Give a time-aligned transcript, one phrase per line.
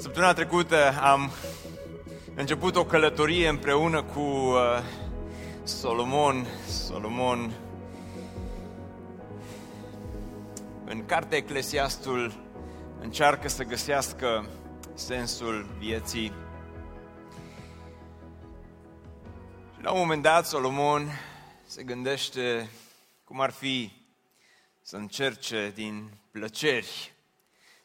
[0.00, 1.30] Săptămâna trecută am
[2.34, 4.58] început o călătorie împreună cu uh,
[5.62, 6.46] Solomon.
[6.66, 7.52] Solomon
[10.84, 12.32] în cartea Eclesiastul
[13.00, 14.48] încearcă să găsească
[14.94, 16.32] sensul vieții.
[19.76, 21.08] Și la un moment dat Solomon
[21.66, 22.70] se gândește
[23.24, 23.92] cum ar fi
[24.82, 27.14] să încerce din plăceri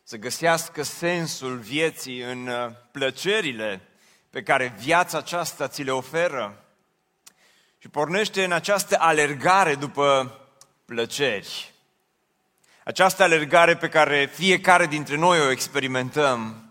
[0.08, 3.82] să găsească sensul vieții în uh, plăcerile
[4.30, 6.64] pe care viața aceasta ți le oferă
[7.78, 10.40] și pornește în această alergare după
[10.86, 11.74] plăceri.
[12.84, 16.70] Această alergare pe care fiecare dintre noi o experimentăm.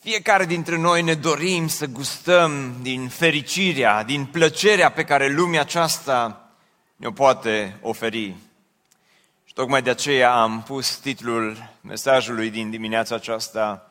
[0.00, 6.50] Fiecare dintre noi ne dorim să gustăm din fericirea, din plăcerea pe care lumea aceasta
[6.96, 8.34] ne-o poate oferi.
[9.54, 13.90] Tocmai de aceea am pus titlul mesajului din dimineața aceasta,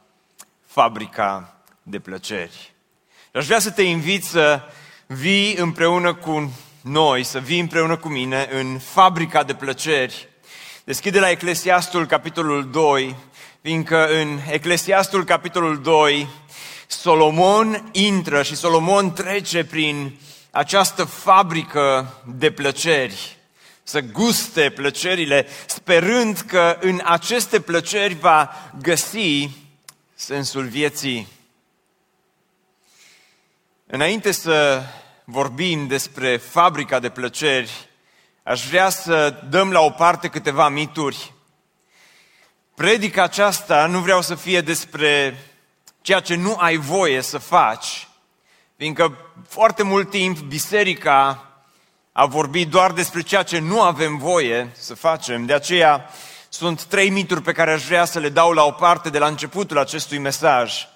[0.66, 2.74] Fabrica de plăceri.
[3.34, 4.62] Aș vrea să te invit să
[5.08, 10.28] vii împreună cu noi, să vii împreună cu mine în fabrica de plăceri.
[10.84, 13.16] Deschide la Eclesiastul, capitolul 2,
[13.62, 16.28] fiindcă în Eclesiastul, capitolul 2,
[16.88, 20.20] Solomon intră și Solomon trece prin
[20.52, 23.38] această fabrică de plăceri
[23.84, 29.50] să guste plăcerile, sperând că în aceste plăceri va găsi
[30.14, 31.28] sensul vieții.
[33.86, 34.84] Înainte să
[35.24, 37.90] vorbim despre fabrica de plăceri,
[38.44, 41.34] aș vrea să dăm la o parte câteva mituri.
[42.76, 45.38] Predica aceasta nu vreau să fie despre
[46.02, 48.08] ceea ce nu ai voie să faci,
[48.78, 49.18] fiindcă
[49.48, 51.53] foarte mult timp biserica
[52.16, 55.46] a vorbit doar despre ceea ce nu avem voie să facem.
[55.46, 56.10] De aceea
[56.50, 59.28] sunt trei mituri pe care aș vrea să le dau la o parte de la
[59.28, 60.88] începutul acestui mesaj.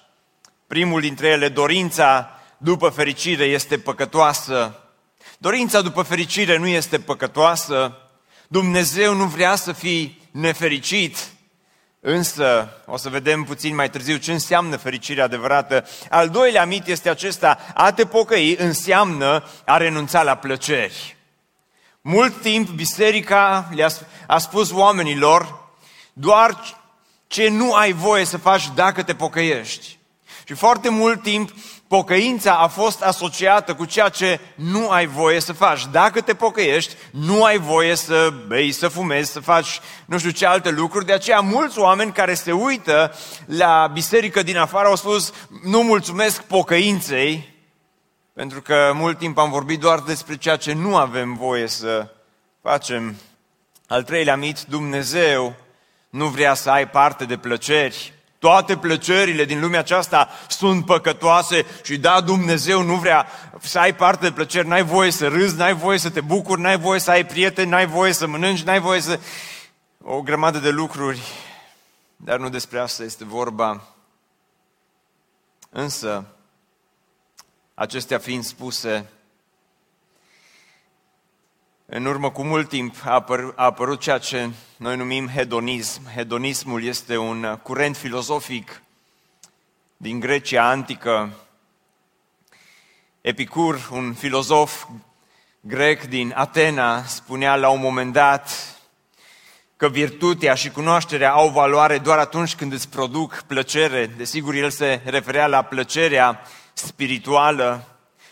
[0.66, 4.82] Primul dintre ele, dorința după fericire este păcătoasă.
[5.38, 7.98] Dorința după fericire nu este păcătoasă.
[8.48, 11.16] Dumnezeu nu vrea să fii nefericit.
[12.10, 15.84] Însă, o să vedem puțin mai târziu ce înseamnă fericirea adevărată.
[16.10, 21.16] Al doilea mit este acesta, a te pocăi înseamnă a renunța la plăceri.
[22.00, 23.88] Mult timp biserica le-a
[24.26, 25.70] a spus oamenilor
[26.12, 26.80] doar
[27.26, 29.98] ce nu ai voie să faci dacă te pocăiești.
[30.44, 31.52] Și foarte mult timp
[31.88, 35.86] pocăința a fost asociată cu ceea ce nu ai voie să faci.
[35.86, 40.46] Dacă te pocăiești, nu ai voie să bei, să fumezi, să faci nu știu ce
[40.46, 41.06] alte lucruri.
[41.06, 43.14] De aceea mulți oameni care se uită
[43.46, 45.32] la biserică din afară au spus
[45.62, 47.56] nu mulțumesc pocăinței,
[48.32, 52.08] pentru că mult timp am vorbit doar despre ceea ce nu avem voie să
[52.62, 53.16] facem.
[53.86, 55.54] Al treilea mit, Dumnezeu
[56.10, 58.17] nu vrea să ai parte de plăceri.
[58.38, 63.26] Toate plăcerile din lumea aceasta sunt păcătoase și da, Dumnezeu nu vrea
[63.60, 66.78] să ai parte de plăceri, n-ai voie să râzi, n-ai voie să te bucuri, n-ai
[66.78, 69.20] voie să ai prieteni, n-ai voie să mănânci, n-ai voie să...
[70.02, 71.20] O grămadă de lucruri,
[72.16, 73.82] dar nu despre asta este vorba.
[75.70, 76.24] Însă,
[77.74, 79.10] acestea fiind spuse,
[81.90, 86.02] în urmă cu mult timp a, apăr, a apărut ceea ce noi numim hedonism.
[86.14, 88.82] Hedonismul este un curent filozofic
[89.96, 91.30] din Grecia antică.
[93.20, 94.86] Epicur, un filozof
[95.60, 98.76] grec din Atena, spunea la un moment dat
[99.76, 104.06] că virtutea și cunoașterea au valoare doar atunci când îți produc plăcere.
[104.06, 106.40] Desigur, el se referea la plăcerea
[106.72, 107.84] spirituală,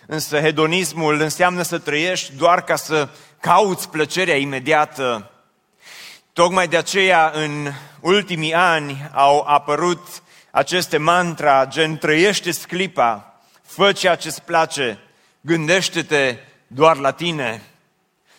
[0.06, 3.08] însă hedonismul înseamnă să trăiești doar ca să
[3.46, 5.30] cauți plăcerea imediată.
[6.32, 14.14] Tocmai de aceea, în ultimii ani, au apărut aceste mantra, gen trăiește clipa, fă ceea
[14.14, 14.98] ce-ți place,
[15.40, 17.62] gândește-te doar la tine.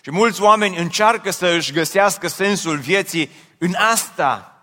[0.02, 4.57] Și mulți oameni încearcă să își găsească sensul vieții în asta.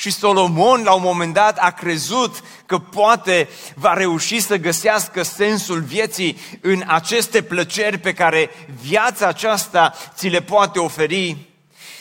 [0.00, 5.80] Și Solomon, la un moment dat, a crezut că poate va reuși să găsească sensul
[5.80, 8.50] vieții în aceste plăceri pe care
[8.80, 11.36] viața aceasta ți le poate oferi.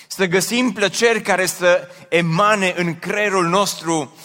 [0.07, 4.15] Să găsim plăceri care să emane în creierul nostru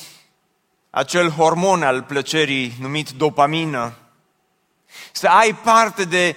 [0.91, 3.97] acel hormon al plăcerii numit dopamină,
[5.13, 6.37] să ai parte de,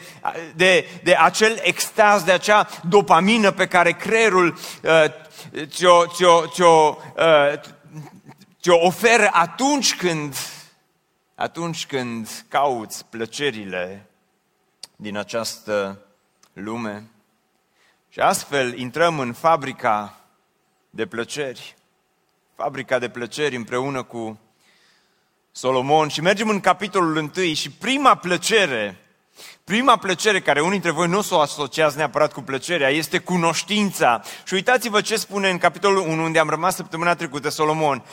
[0.55, 4.91] de, de acel extaz, de acea dopamină pe care creierul uh,
[5.65, 7.59] ți-o, ți-o, ți-o, uh,
[8.61, 10.35] ți-o oferă atunci când,
[11.35, 14.09] atunci când cauți plăcerile
[14.95, 15.99] din această
[16.53, 17.09] lume.
[18.09, 20.19] Și astfel intrăm în fabrica
[20.89, 21.75] de plăceri,
[22.55, 24.39] fabrica de plăceri împreună cu
[25.51, 29.04] Solomon și mergem în capitolul 1 și prima plăcere,
[29.65, 34.21] prima plăcere care unii dintre voi nu s-o asociați neapărat cu plăcerea, este cunoștința.
[34.43, 38.03] Și uitați-vă ce spune în capitolul 1, unde am rămas săptămâna trecută, Solomon.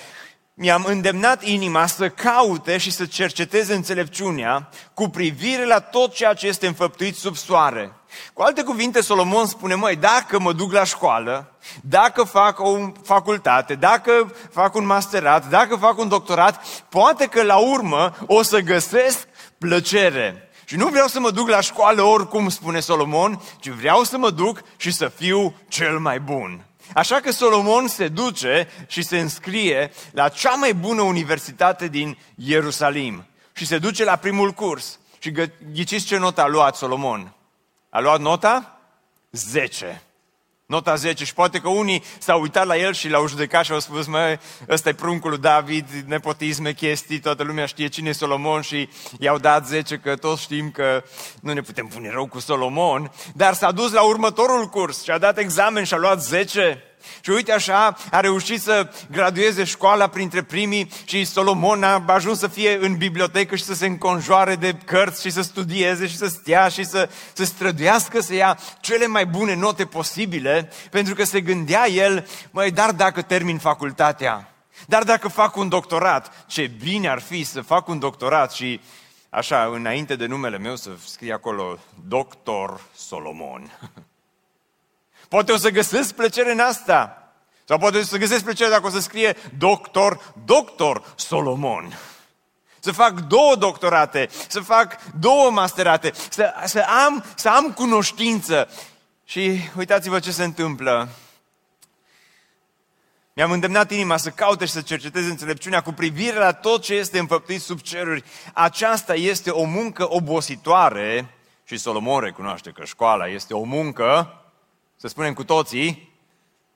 [0.54, 6.46] Mi-am îndemnat inima să caute și să cerceteze înțelepciunea cu privire la tot ceea ce
[6.46, 7.92] este înfăptuit sub soare
[8.32, 13.74] cu alte cuvinte, Solomon spune, măi, dacă mă duc la școală, dacă fac o facultate,
[13.74, 19.28] dacă fac un masterat, dacă fac un doctorat, poate că la urmă o să găsesc
[19.58, 20.46] plăcere.
[20.72, 24.30] Și nu vreau să mă duc la școală oricum, spune Solomon, ci vreau să mă
[24.30, 26.64] duc și să fiu cel mai bun.
[26.94, 33.26] Așa că Solomon se duce și se înscrie la cea mai bună universitate din Ierusalim.
[33.52, 34.98] Și se duce la primul curs.
[35.18, 35.32] Și
[35.72, 37.34] ghiciți ce notă a luat Solomon?
[37.90, 38.80] A luat nota
[39.30, 40.02] 10.
[40.72, 43.80] Nota 10 și poate că unii s-au uitat la el și l-au judecat și au
[43.80, 44.38] spus, mă,
[44.68, 48.60] ăsta e pruncul lui David, nepotisme, chestii, toată lumea știe cine e Solomon.
[48.60, 48.88] Și
[49.18, 51.04] i-au dat 10 că toți știm că
[51.40, 55.18] nu ne putem pune rău cu Solomon, dar s-a dus la următorul curs și a
[55.18, 56.82] dat examen și a luat 10
[57.20, 62.48] și uite așa, a reușit să gradueze școala printre primii și Solomon a ajuns să
[62.48, 66.68] fie în bibliotecă și să se înconjoare de cărți și să studieze și să stea
[66.68, 71.88] și să, să străduiască să ia cele mai bune note posibile, pentru că se gândea
[71.88, 74.52] el, măi, dar dacă termin facultatea,
[74.86, 78.80] dar dacă fac un doctorat, ce bine ar fi să fac un doctorat și
[79.30, 81.78] așa, înainte de numele meu să scrie acolo,
[82.08, 83.70] doctor Solomon.
[85.32, 87.32] Poate o să găsesc plăcere în asta.
[87.64, 91.98] Sau poate o să găsesc plăcere dacă o să scrie doctor, doctor Solomon.
[92.78, 98.68] Să fac două doctorate, să fac două masterate, să, să, am, să am cunoștință.
[99.24, 101.08] Și uitați-vă ce se întâmplă.
[103.32, 107.18] Mi-am îndemnat inima să caute și să cerceteze înțelepciunea cu privire la tot ce este
[107.18, 108.24] înfăptuit sub ceruri.
[108.52, 111.34] Aceasta este o muncă obositoare
[111.64, 114.36] și Solomon recunoaște că școala este o muncă
[115.02, 116.12] să spunem cu toții,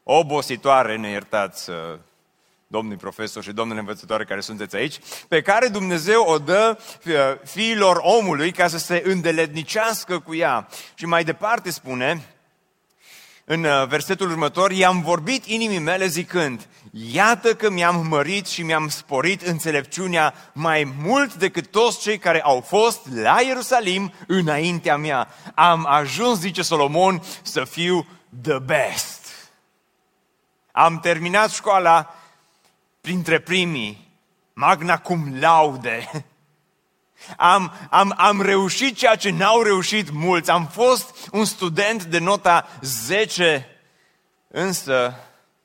[0.03, 1.77] obositoare, ne iertați, uh,
[2.67, 7.13] domnii profesori și domnule învățătoare care sunteți aici, pe care Dumnezeu o dă uh,
[7.45, 10.69] fiilor omului ca să se îndeletnicească cu ea.
[10.95, 12.36] Și mai departe spune,
[13.49, 18.89] în uh, versetul următor, i-am vorbit inimii mele zicând, iată că mi-am mărit și mi-am
[18.89, 25.29] sporit înțelepciunea mai mult decât toți cei care au fost la Ierusalim înaintea mea.
[25.55, 28.07] Am ajuns, zice Solomon, să fiu
[28.43, 29.27] the best.
[30.73, 32.15] Am terminat școala
[33.01, 34.09] printre primii,
[34.53, 36.11] magna cum laude.
[37.37, 40.51] Am, am, am reușit ceea ce n-au reușit mulți.
[40.51, 43.67] Am fost un student de nota 10,
[44.49, 45.15] însă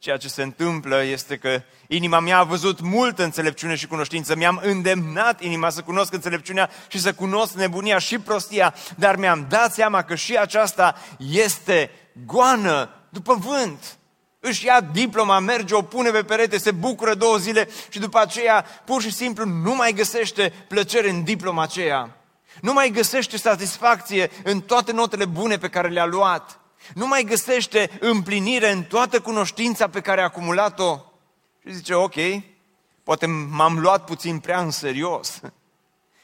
[0.01, 4.35] ceea ce se întâmplă este că inima mea a văzut multă înțelepciune și cunoștință.
[4.35, 9.73] Mi-am îndemnat inima să cunosc înțelepciunea și să cunosc nebunia și prostia, dar mi-am dat
[9.73, 11.91] seama că și aceasta este
[12.25, 13.97] goană după vânt.
[14.43, 18.61] Își ia diploma, merge, o pune pe perete, se bucură două zile și după aceea
[18.61, 22.17] pur și simplu nu mai găsește plăcere în diploma aceea.
[22.61, 26.59] Nu mai găsește satisfacție în toate notele bune pe care le-a luat.
[26.93, 30.99] Nu mai găsește împlinire în toată cunoștința pe care a acumulat-o.
[31.65, 32.15] Și zice, ok,
[33.03, 35.39] poate m-am luat puțin prea în serios.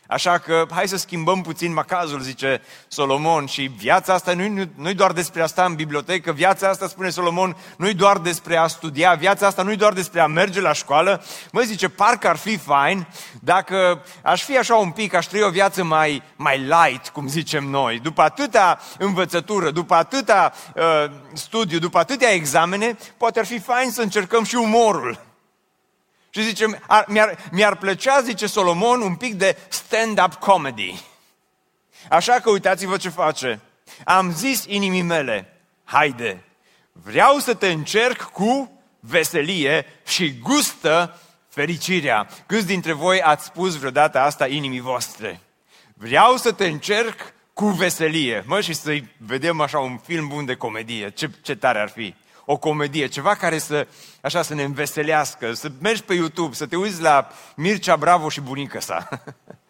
[0.07, 5.11] Așa că hai să schimbăm puțin macazul, zice Solomon, și viața asta nu-i, nu doar
[5.11, 9.47] despre a sta în bibliotecă, viața asta, spune Solomon, nu-i doar despre a studia, viața
[9.47, 11.23] asta nu-i doar despre a merge la școală.
[11.51, 13.07] Măi, zice, parcă ar fi fain
[13.39, 17.63] dacă aș fi așa un pic, aș trăi o viață mai, mai light, cum zicem
[17.63, 17.99] noi.
[17.99, 24.01] După atâta învățătură, după atâta uh, studiu, după atâtea examene, poate ar fi fain să
[24.01, 25.26] încercăm și umorul.
[26.37, 31.03] Și zice, ar, mi-ar, mi-ar plăcea, zice Solomon, un pic de stand-up comedy.
[32.09, 33.59] Așa că uitați-vă ce face.
[34.05, 35.53] Am zis inimii mele,
[35.83, 36.43] haide,
[36.91, 42.27] vreau să te încerc cu veselie și gustă fericirea.
[42.45, 45.39] Câți dintre voi ați spus vreodată asta inimii voastre?
[45.93, 48.43] Vreau să te încerc cu veselie.
[48.47, 51.09] Mă, și să-i vedem așa un film bun de comedie.
[51.09, 52.15] Ce, ce tare ar fi.
[52.49, 53.87] O comedie, ceva care să,
[54.21, 58.41] așa, să ne înveselească, să mergi pe YouTube, să te uiți la Mircea Bravo și
[58.41, 59.07] bunica sa.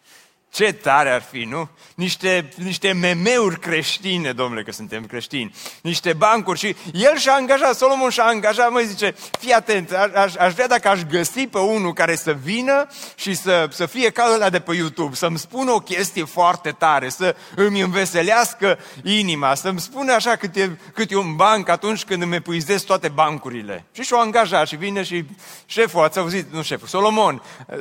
[0.50, 1.68] Ce tare ar fi, nu?
[1.94, 5.54] Niște, niște memeuri creștine, domnule, că suntem creștini.
[5.82, 10.52] Niște bancuri și el și-a angajat, Solomon și-a angajat, mă zice, fii atent, aș, aș
[10.52, 14.50] vrea dacă aș găsi pe unul care să vină și să, să fie ca ăla
[14.50, 20.12] de pe YouTube, să-mi spună o chestie foarte tare, să îmi înveselească inima, să-mi spună
[20.12, 23.84] așa cât e, cât e un banc atunci când îmi epuizez toate bancurile.
[23.92, 25.24] Și și-o angajat și vine și
[25.66, 27.76] șeful, ați auzit, nu șeful, Solomon, uh,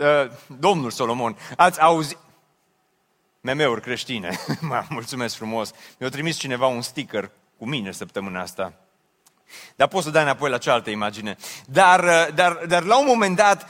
[0.60, 2.18] domnul Solomon, ați auzit,
[3.48, 4.40] meme-uri creștine.
[4.90, 5.72] Mulțumesc frumos.
[6.00, 8.74] Mi-a trimis cineva un sticker cu mine săptămâna asta.
[9.76, 11.38] Dar poți să dai înapoi la cealaltă imagine.
[11.66, 13.70] Dar, uh, dar, dar la un moment dat,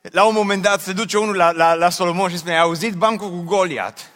[0.00, 2.94] la un moment dat se duce unul la, la, la Solomon și spune, ai auzit
[2.94, 4.10] bancul cu Goliat?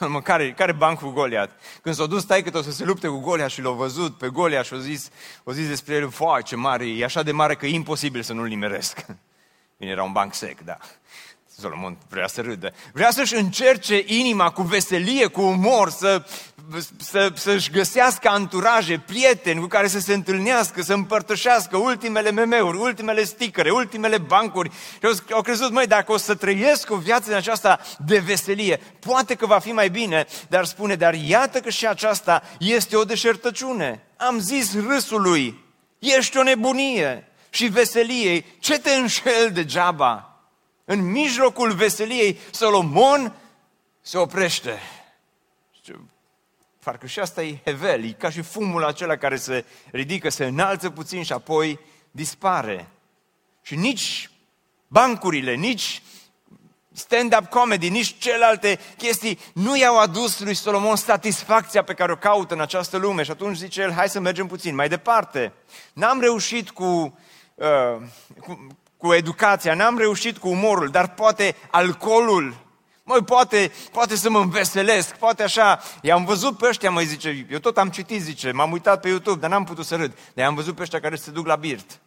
[0.00, 1.50] Mă, care, care banc cu Goliat?
[1.82, 4.64] Când s-a dus că o să se lupte cu Goliat și l-a văzut pe Goliat
[4.64, 5.10] și a zis,
[5.44, 8.32] a zis despre el, foai, ce mare, e așa de mare că e imposibil să
[8.32, 9.06] nu-l nimeresc.
[9.78, 10.78] Bine, era un banc sec, da.
[11.60, 12.72] Solomon vrea să râdă.
[12.92, 16.24] Vrea să-și încerce inima cu veselie, cu umor, să,
[16.96, 23.24] să, să-și găsească anturaje, prieteni cu care să se întâlnească, să împărtășească ultimele memeuri, ultimele
[23.24, 24.70] sticăre, ultimele bancuri.
[24.70, 29.34] Și au crezut, măi, dacă o să trăiesc o viață în aceasta de veselie, poate
[29.34, 34.02] că va fi mai bine, dar spune, dar iată că și aceasta este o deșertăciune.
[34.16, 35.64] Am zis râsului,
[35.98, 40.33] ești o nebunie și veseliei, ce te înșel degeaba?
[40.84, 43.36] În mijlocul veseliei, Solomon
[44.00, 44.78] se oprește.
[46.84, 50.90] Parcă și asta e hevel, e ca și fumul acela care se ridică, se înalță
[50.90, 51.78] puțin și apoi
[52.10, 52.88] dispare.
[53.62, 54.30] Și nici
[54.86, 56.02] bancurile, nici
[56.92, 62.54] stand-up comedy, nici celelalte chestii nu i-au adus lui Solomon satisfacția pe care o caută
[62.54, 63.22] în această lume.
[63.22, 65.52] Și atunci zice el, hai să mergem puțin mai departe.
[65.92, 67.18] N-am reușit cu,
[67.54, 68.02] uh,
[68.40, 68.66] cu,
[69.04, 72.62] cu educația, n-am reușit cu umorul, dar poate alcoolul,
[73.02, 75.80] Măi, poate, poate să mă înveselesc, poate așa.
[76.02, 79.40] I-am văzut pe ăștia, măi, zice, eu tot am citit, zice, m-am uitat pe YouTube,
[79.40, 80.12] dar n-am putut să râd.
[80.34, 82.00] Dar i-am văzut pe ăștia care se duc la birt.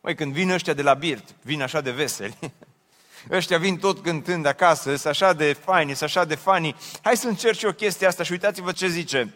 [0.00, 2.38] Măi, când vin ăștia de la birt, vin așa de veseli.
[3.30, 6.76] ăștia vin tot cântând acasă, sunt așa de faini, sunt așa de fani.
[7.02, 9.34] Hai să încerci o chestie asta și uitați-vă ce zice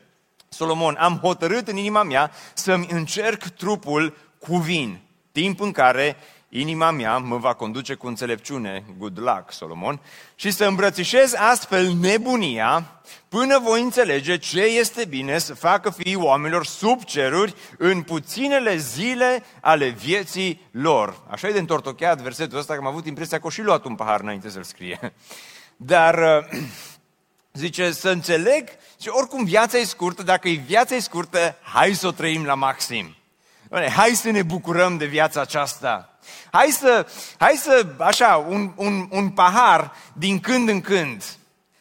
[0.49, 0.97] Solomon.
[0.99, 5.01] Am hotărât în inima mea să-mi încerc trupul cu vin,
[5.33, 6.17] timp în care
[6.55, 10.01] Inima mea mă va conduce cu înțelepciune, good luck, Solomon,
[10.35, 16.67] și să îmbrățișez astfel nebunia până voi înțelege ce este bine să facă fiii oamenilor
[16.67, 21.23] sub ceruri în puținele zile ale vieții lor.
[21.31, 23.95] Așa e de întortocheat versetul ăsta, că am avut impresia că o și luat un
[23.95, 25.13] pahar înainte să-l scrie.
[25.77, 26.47] Dar
[27.53, 28.69] zice să înțeleg,
[29.01, 32.55] și oricum viața e scurtă, dacă e viața e scurtă, hai să o trăim la
[32.55, 33.17] maxim.
[33.97, 36.12] Hai să ne bucurăm de viața aceasta.
[36.51, 37.07] Hai să,
[37.39, 41.25] hai să așa, un, un, un pahar din când în când,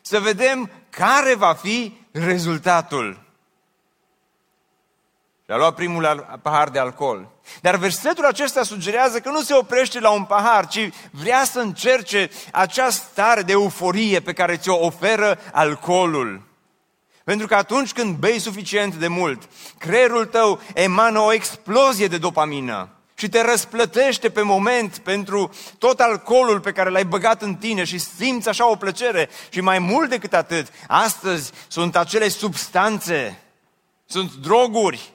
[0.01, 3.19] să vedem care va fi rezultatul.
[5.45, 7.29] Și a luat primul pahar de alcool.
[7.61, 12.29] Dar versetul acesta sugerează că nu se oprește la un pahar, ci vrea să încerce
[12.51, 16.49] acea stare de euforie pe care ți-o oferă alcoolul.
[17.23, 22.89] Pentru că atunci când bei suficient de mult, creierul tău emană o explozie de dopamină
[23.21, 27.97] și te răsplătește pe moment pentru tot alcoolul pe care l-ai băgat în tine și
[27.97, 29.29] simți așa o plăcere.
[29.49, 33.39] Și mai mult decât atât, astăzi sunt acele substanțe,
[34.05, 35.13] sunt droguri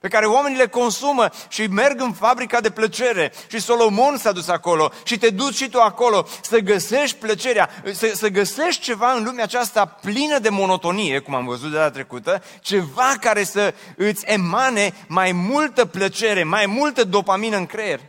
[0.00, 3.32] pe care oamenii le consumă și merg în fabrica de plăcere.
[3.46, 8.12] Și Solomon s-a dus acolo și te duci și tu acolo să găsești plăcerea, să,
[8.14, 12.42] să găsești ceva în lumea aceasta plină de monotonie, cum am văzut de data trecută,
[12.60, 18.00] ceva care să îți emane mai multă plăcere, mai multă dopamină în creier.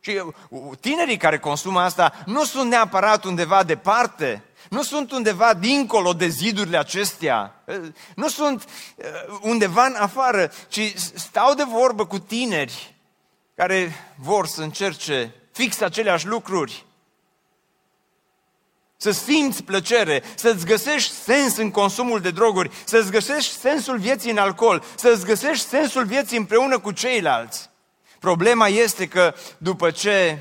[0.00, 6.12] Și uh, tinerii care consumă asta nu sunt neapărat undeva departe, nu sunt undeva dincolo
[6.12, 7.64] de zidurile acestea,
[8.14, 8.64] nu sunt
[8.96, 9.04] uh,
[9.40, 12.94] undeva în afară, ci stau de vorbă cu tineri
[13.54, 16.84] care vor să încerce fix aceleași lucruri.
[18.96, 24.38] Să simți plăcere, să-ți găsești sens în consumul de droguri, să-ți găsești sensul vieții în
[24.38, 27.70] alcool, să-ți găsești sensul vieții împreună cu ceilalți.
[28.18, 30.38] Problema este că după ce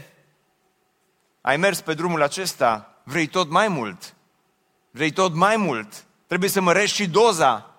[1.42, 4.16] ai mers pe drumul acesta, vrei tot mai mult.
[4.92, 6.06] Vrei tot mai mult.
[6.28, 7.76] Trebuie să mărești și doza.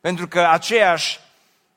[0.00, 1.20] Pentru că aceeași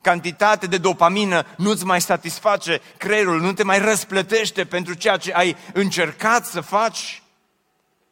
[0.00, 5.56] cantitate de dopamină nu-ți mai satisface creierul, nu te mai răsplătește pentru ceea ce ai
[5.72, 7.22] încercat să faci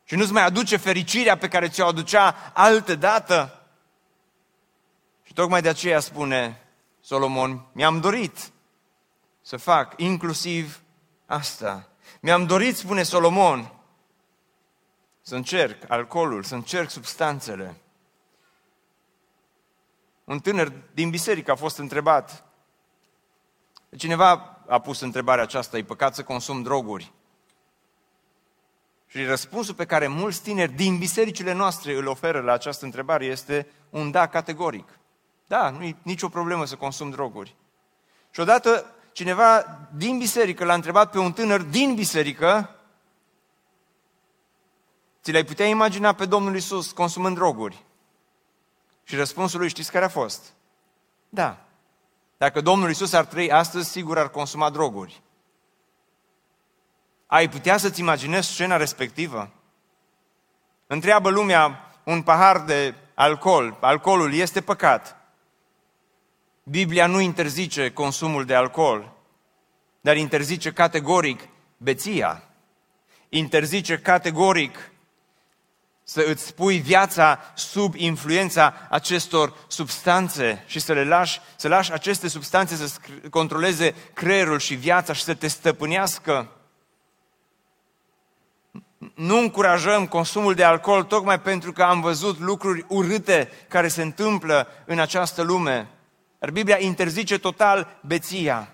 [0.05, 3.63] și nu-ți mai aduce fericirea pe care ți-o aducea altă dată.
[5.23, 6.63] Și tocmai de aceea spune
[7.01, 8.51] Solomon, mi-am dorit
[9.43, 10.81] să fac inclusiv
[11.27, 11.89] asta.
[12.21, 13.73] Mi-am dorit, spune Solomon,
[15.29, 17.77] să încerc alcoolul, să încerc substanțele.
[20.25, 22.45] Un tânăr din biserică a fost întrebat.
[23.97, 24.31] Cineva
[24.69, 27.13] a pus întrebarea aceasta, e păcat să consum droguri?
[29.07, 33.67] Și răspunsul pe care mulți tineri din bisericile noastre îl oferă la această întrebare este
[33.91, 34.99] un da categoric.
[35.47, 37.55] Da, nu e nicio problemă să consum droguri.
[38.31, 42.78] Și odată cineva din biserică l-a întrebat pe un tânăr din biserică,
[45.23, 47.85] ți le-ai putea imagina pe Domnul Isus consumând droguri?
[49.05, 50.55] Și răspunsul lui știți care a fost?
[51.29, 51.59] Da.
[52.37, 55.23] Dacă Domnul Isus ar trăi astăzi, sigur ar consuma droguri.
[57.27, 59.51] Ai putea să-ți imaginezi scena respectivă?
[60.87, 63.77] Întreabă lumea un pahar de alcool.
[63.81, 65.17] Alcoolul este păcat.
[66.63, 69.13] Biblia nu interzice consumul de alcool,
[70.01, 72.43] dar interzice categoric beția.
[73.29, 74.91] Interzice categoric
[76.11, 82.29] să îți pui viața sub influența acestor substanțe și să le lași, să lași aceste
[82.29, 82.99] substanțe să
[83.31, 86.49] controleze creierul și viața și să te stăpânească.
[89.15, 94.69] Nu încurajăm consumul de alcool tocmai pentru că am văzut lucruri urâte care se întâmplă
[94.87, 95.89] în această lume.
[96.39, 98.69] Dar Biblia interzice total beția.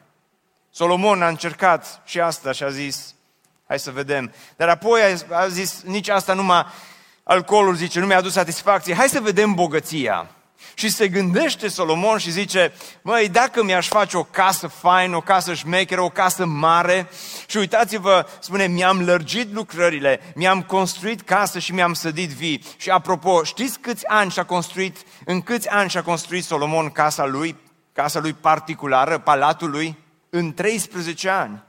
[0.70, 3.14] Solomon a încercat și asta și a zis,
[3.66, 4.32] hai să vedem.
[4.56, 5.00] Dar apoi
[5.30, 6.66] a zis, nici asta numai
[7.24, 10.28] alcoolul, zice, nu mi-a adus satisfacție, hai să vedem bogăția.
[10.74, 15.54] Și se gândește Solomon și zice, măi, dacă mi-aș face o casă faină, o casă
[15.54, 17.08] șmecheră, o casă mare,
[17.46, 22.64] și uitați-vă, spune, mi-am lărgit lucrările, mi-am construit casă și mi-am sădit vii.
[22.76, 27.56] Și apropo, știți câți ani și-a construit, în câți ani și-a construit Solomon casa lui,
[27.92, 29.98] casa lui particulară, palatul lui?
[30.30, 31.62] În 13 ani.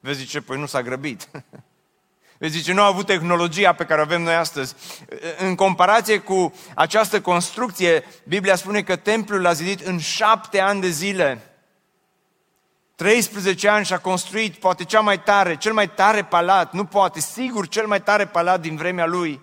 [0.00, 1.28] Vezi, zice, păi nu s-a grăbit.
[2.40, 4.74] Vezi, zice, nu a avut tehnologia pe care o avem noi astăzi.
[5.38, 10.88] În comparație cu această construcție, Biblia spune că templul l-a zidit în șapte ani de
[10.88, 11.54] zile.
[12.94, 17.68] 13 ani și-a construit poate cea mai tare, cel mai tare palat, nu poate, sigur
[17.68, 19.40] cel mai tare palat din vremea lui.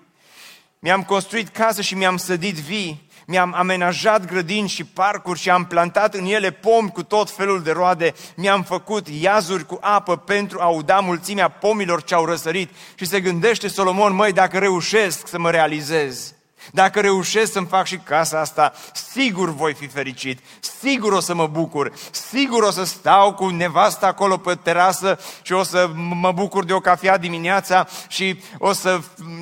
[0.80, 6.14] Mi-am construit casă și mi-am sădit vii mi-am amenajat grădini și parcuri și am plantat
[6.14, 10.68] în ele pomi cu tot felul de roade, mi-am făcut iazuri cu apă pentru a
[10.68, 12.70] uda mulțimea pomilor ce au răsărit.
[12.96, 16.34] Și se gândește Solomon, măi, dacă reușesc să mă realizez,
[16.72, 20.40] dacă reușesc să-mi fac și casa asta, sigur voi fi fericit,
[20.80, 25.54] sigur o să mă bucur, sigur o să stau cu nevasta acolo pe terasă și
[25.54, 29.00] o să mă bucur de o cafea dimineața și o să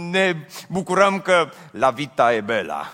[0.10, 2.92] ne bucurăm că la vita e bela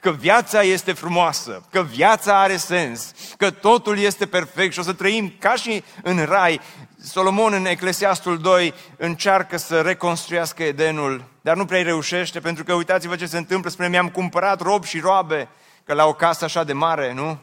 [0.00, 4.92] că viața este frumoasă, că viața are sens, că totul este perfect și o să
[4.92, 6.60] trăim ca și în rai.
[7.02, 13.16] Solomon în Eclesiastul 2 încearcă să reconstruiască Edenul, dar nu prea reușește, pentru că uitați-vă
[13.16, 15.48] ce se întâmplă, spune, mi-am cumpărat rob și roabe,
[15.84, 17.38] că la o casă așa de mare, nu?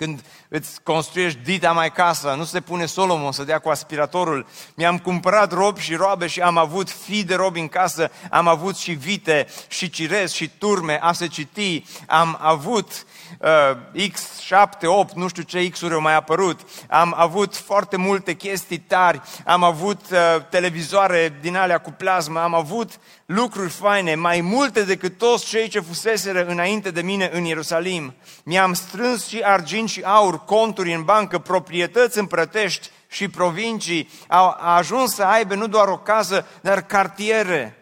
[0.00, 4.46] Când îți construiești dita mai casa, nu se pune Solomon să dea cu aspiratorul.
[4.74, 8.76] Mi-am cumpărat rob și roabe și am avut fi de robi în casă, am avut
[8.76, 13.06] și vite, și cirez, și turme, a se citi, am avut
[13.38, 18.34] uh, X, 7, 8, nu știu ce X-uri au mai apărut, am avut foarte multe
[18.34, 20.18] chestii tari, am avut uh,
[20.50, 22.90] televizoare din alea cu plasmă, am avut
[23.26, 28.14] lucruri faine, mai multe decât toți cei ce fuseseră înainte de mine în Ierusalim.
[28.44, 34.10] Mi-am strâns și argint și aur, conturi în bancă, proprietăți împrătești și provincii.
[34.28, 37.74] A, a ajuns să aibă nu doar o casă, dar cartiere.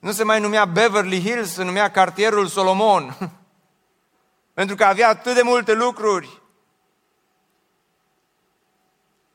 [0.00, 3.16] Nu se mai numea Beverly Hills, se numea cartierul Solomon.
[4.54, 6.39] Pentru că avea atât de multe lucruri.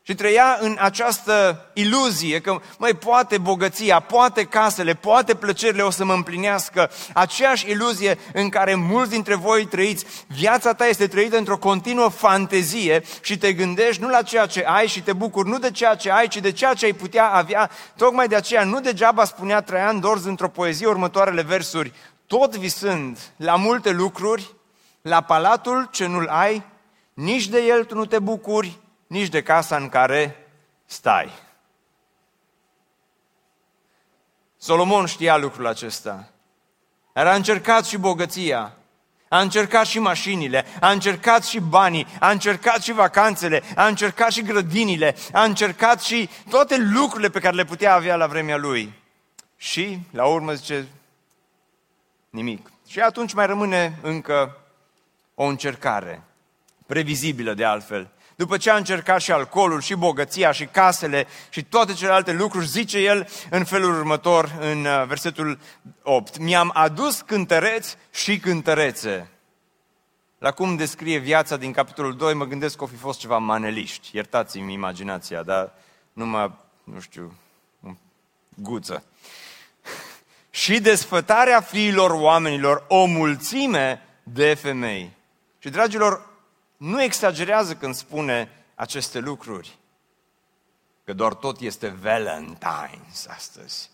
[0.07, 6.05] Și trăia în această iluzie că, mai poate bogăția, poate casele, poate plăcerile o să
[6.05, 6.91] mă împlinească.
[7.13, 10.05] Aceeași iluzie în care mulți dintre voi trăiți.
[10.27, 14.87] Viața ta este trăită într-o continuă fantezie și te gândești nu la ceea ce ai
[14.87, 17.69] și te bucuri nu de ceea ce ai, ci de ceea ce ai putea avea.
[17.95, 21.93] Tocmai de aceea nu degeaba spunea Traian Dorz într-o poezie următoarele versuri.
[22.27, 24.53] Tot visând la multe lucruri,
[25.01, 26.63] la palatul ce nu-l ai,
[27.13, 30.47] nici de el tu nu te bucuri, nici de casa în care
[30.85, 31.31] stai.
[34.57, 36.29] Solomon știa lucrul acesta.
[37.13, 38.73] Dar a încercat și bogăția,
[39.29, 44.41] a încercat și mașinile, a încercat și banii, a încercat și vacanțele, a încercat și
[44.41, 48.93] grădinile, a încercat și toate lucrurile pe care le putea avea la vremea lui.
[49.57, 50.87] Și, la urmă, zice,
[52.29, 52.71] nimic.
[52.87, 54.57] Și atunci mai rămâne încă
[55.35, 56.23] o încercare.
[56.85, 58.09] previzibilă de altfel.
[58.35, 62.99] După ce a încercat și alcoolul, și bogăția, și casele, și toate celelalte lucruri, zice
[62.99, 65.59] el în felul următor, în uh, versetul
[66.03, 66.37] 8.
[66.37, 69.29] Mi-am adus cântăreți și cântărețe.
[70.37, 74.09] La cum descrie viața din capitolul 2, mă gândesc că o fi fost ceva maneliști.
[74.15, 75.73] Iertați-mi imaginația, dar
[76.13, 76.51] numai,
[76.83, 77.33] nu știu,
[78.55, 79.03] guță.
[80.49, 85.11] și desfătarea fiilor oamenilor, o mulțime de femei.
[85.59, 86.34] Și, dragilor,
[86.85, 89.77] nu exagerează când spune aceste lucruri,
[91.03, 93.89] că doar tot este Valentine's astăzi.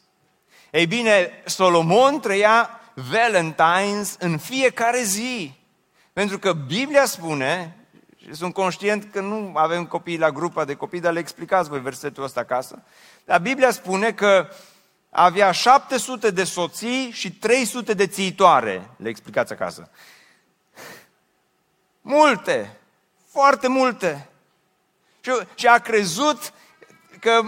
[0.72, 5.54] Ei bine, Solomon trăia Valentine's în fiecare zi.
[6.14, 7.78] Pentru că Biblia spune,
[8.18, 11.82] și sunt conștient că nu avem copii la grupa de copii, dar le explicați voi
[11.82, 12.84] versetul ăsta acasă.
[13.26, 14.48] Dar Biblia spune că
[15.10, 18.90] avea 700 de soții și 300 de țiitoare.
[18.98, 19.90] Le explicați acasă.
[22.02, 22.81] Multe,
[23.32, 24.30] foarte multe.
[25.22, 26.54] Și, și a crezut
[27.20, 27.42] că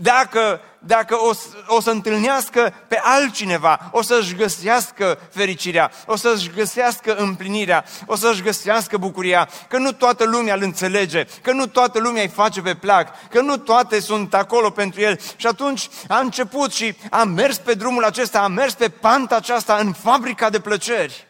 [0.00, 1.30] dacă, dacă o,
[1.66, 8.42] o să întâlnească pe altcineva, o să-și găsească fericirea, o să-și găsească împlinirea, o să-și
[8.42, 12.74] găsească bucuria, că nu toată lumea îl înțelege, că nu toată lumea îi face pe
[12.74, 15.20] plac, că nu toate sunt acolo pentru el.
[15.36, 19.76] Și atunci a început și a mers pe drumul acesta, a mers pe panta aceasta
[19.76, 21.26] în fabrica de plăceri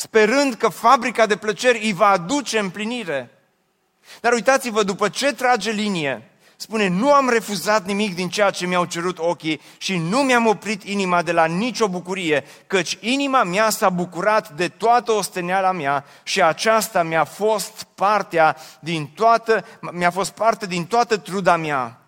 [0.00, 3.30] sperând că fabrica de plăceri îi va aduce împlinire.
[4.20, 8.84] Dar uitați-vă, după ce trage linie, spune, nu am refuzat nimic din ceea ce mi-au
[8.84, 13.88] cerut ochii și nu mi-am oprit inima de la nicio bucurie, căci inima mea s-a
[13.88, 20.66] bucurat de toată osteneala mea și aceasta mi-a fost partea din toată, mi-a fost parte
[20.66, 22.00] din toată truda mea.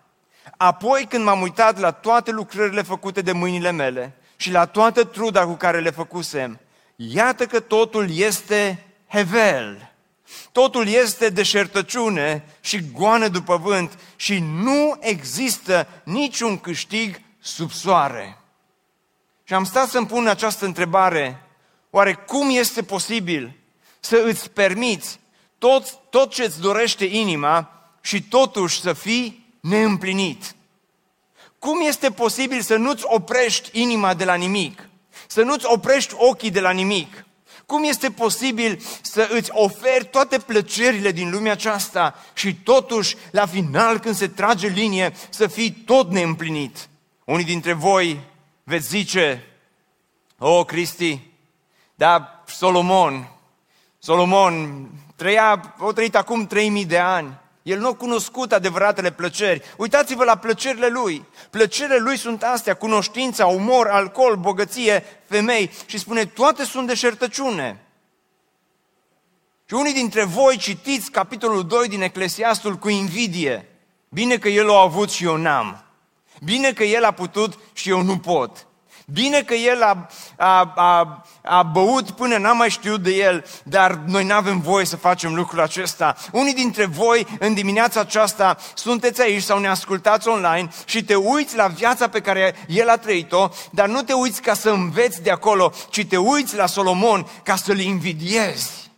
[0.56, 5.44] Apoi când m-am uitat la toate lucrările făcute de mâinile mele și la toată truda
[5.44, 6.60] cu care le făcusem,
[7.08, 9.92] iată că totul este hevel.
[10.52, 18.38] Totul este deșertăciune și goană după vânt și nu există niciun câștig sub soare.
[19.44, 21.42] Și am stat să-mi pun această întrebare,
[21.90, 23.56] oare cum este posibil
[24.00, 25.20] să îți permiți
[25.58, 30.54] tot, tot ce îți dorește inima și totuși să fii neîmplinit?
[31.58, 34.89] Cum este posibil să nu-ți oprești inima de la nimic?
[35.32, 37.24] Să nu-ți oprești ochii de la nimic?
[37.66, 43.98] Cum este posibil să îți oferi toate plăcerile din lumea aceasta și totuși, la final,
[43.98, 46.88] când se trage linie, să fii tot neîmplinit?
[47.24, 48.20] Unii dintre voi
[48.64, 49.44] veți zice,
[50.38, 51.20] o, oh, Cristi,
[51.94, 53.30] da, Solomon,
[53.98, 57.39] Solomon trăia, o trăit acum 3000 de ani.
[57.62, 59.62] El nu a cunoscut adevăratele plăceri.
[59.76, 61.24] Uitați-vă la plăcerile lui.
[61.50, 65.70] Plăcerile lui sunt astea, cunoștința, umor, alcool, bogăție, femei.
[65.86, 67.84] Și spune, toate sunt deșertăciune.
[69.64, 73.68] Și unii dintre voi citiți capitolul 2 din Eclesiastul cu invidie.
[74.08, 75.84] Bine că el a avut și eu n-am.
[76.44, 78.66] Bine că el a putut și eu nu pot.
[79.12, 84.00] Bine că el a, a, a, a băut până n-am mai știut de el, dar
[84.06, 86.16] noi nu avem voie să facem lucrul acesta.
[86.32, 91.56] Unii dintre voi în dimineața aceasta sunteți aici sau ne ascultați online și te uiți
[91.56, 95.30] la viața pe care el a trăit-o, dar nu te uiți ca să înveți de
[95.30, 98.90] acolo, ci te uiți la Solomon ca să-l invidiezi.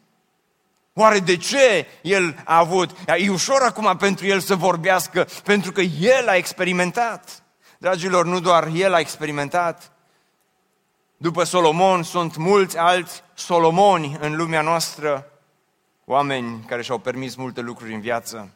[0.94, 2.90] Oare de ce el a avut?
[3.16, 7.42] E ușor acum pentru el să vorbească, pentru că el a experimentat.
[7.78, 9.91] Dragilor, nu doar el a experimentat,
[11.22, 15.26] după Solomon sunt mulți alți Solomoni în lumea noastră,
[16.04, 18.50] oameni care și-au permis multe lucruri în viață,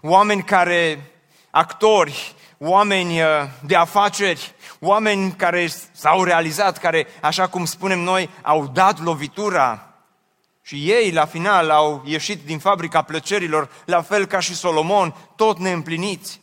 [0.00, 1.10] oameni care,
[1.50, 3.26] actori, oameni uh,
[3.66, 9.94] de afaceri, oameni care s-au realizat, care, așa cum spunem noi, au dat lovitura
[10.62, 15.58] și ei, la final, au ieșit din fabrica plăcerilor, la fel ca și Solomon, tot
[15.58, 16.40] neîmpliniți.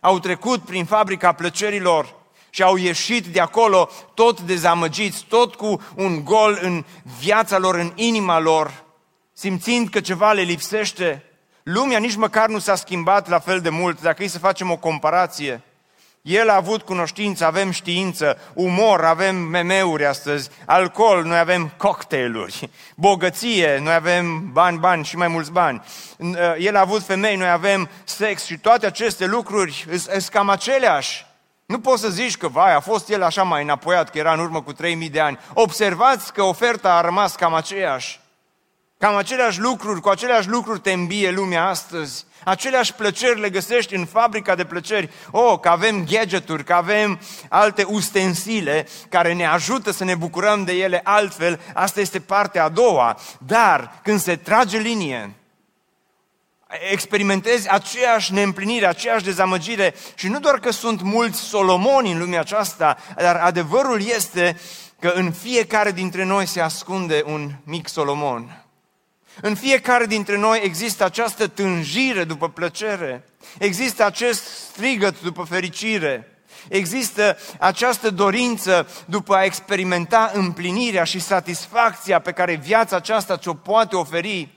[0.00, 2.14] Au trecut prin fabrica plăcerilor
[2.56, 6.84] și au ieșit de acolo tot dezamăgiți, tot cu un gol în
[7.18, 8.84] viața lor, în inima lor,
[9.32, 11.24] simțind că ceva le lipsește.
[11.62, 14.76] Lumea nici măcar nu s-a schimbat la fel de mult, dacă e să facem o
[14.76, 15.62] comparație.
[16.22, 23.78] El a avut cunoștință, avem știință, umor, avem memeuri astăzi, alcool, noi avem cocktailuri, bogăție,
[23.82, 25.82] noi avem bani, bani și mai mulți bani.
[26.58, 31.26] El a avut femei, noi avem sex și toate aceste lucruri sunt cam aceleași.
[31.66, 34.38] Nu poți să zici că, vai, a fost el așa mai înapoiat, că era în
[34.38, 35.38] urmă cu 3000 de ani.
[35.54, 38.20] Observați că oferta a rămas cam aceeași.
[38.98, 42.24] Cam aceleași lucruri, cu aceleași lucruri te îmbie lumea astăzi.
[42.44, 45.10] Aceleași plăceri le găsești în fabrica de plăceri.
[45.30, 50.72] Oh, că avem gadgeturi, că avem alte ustensile care ne ajută să ne bucurăm de
[50.72, 51.60] ele altfel.
[51.74, 53.18] Asta este partea a doua.
[53.38, 55.34] Dar când se trage linie,
[56.90, 62.96] experimentezi aceeași neîmplinire, aceeași dezamăgire și nu doar că sunt mulți solomoni în lumea aceasta,
[63.16, 64.60] dar adevărul este
[65.00, 68.66] că în fiecare dintre noi se ascunde un mic Solomon.
[69.40, 73.24] În fiecare dintre noi există această tânjire după plăcere,
[73.58, 82.32] există acest strigăt după fericire, există această dorință după a experimenta împlinirea și satisfacția pe
[82.32, 84.55] care viața aceasta ți-o poate oferi.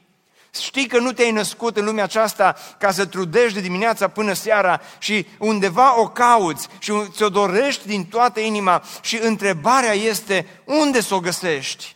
[0.54, 4.82] Știi că nu te-ai născut în lumea aceasta ca să trudești de dimineața până seara
[4.98, 11.16] și undeva o cauți și ți-o dorești din toată inima și întrebarea este unde să
[11.16, 11.96] o găsești?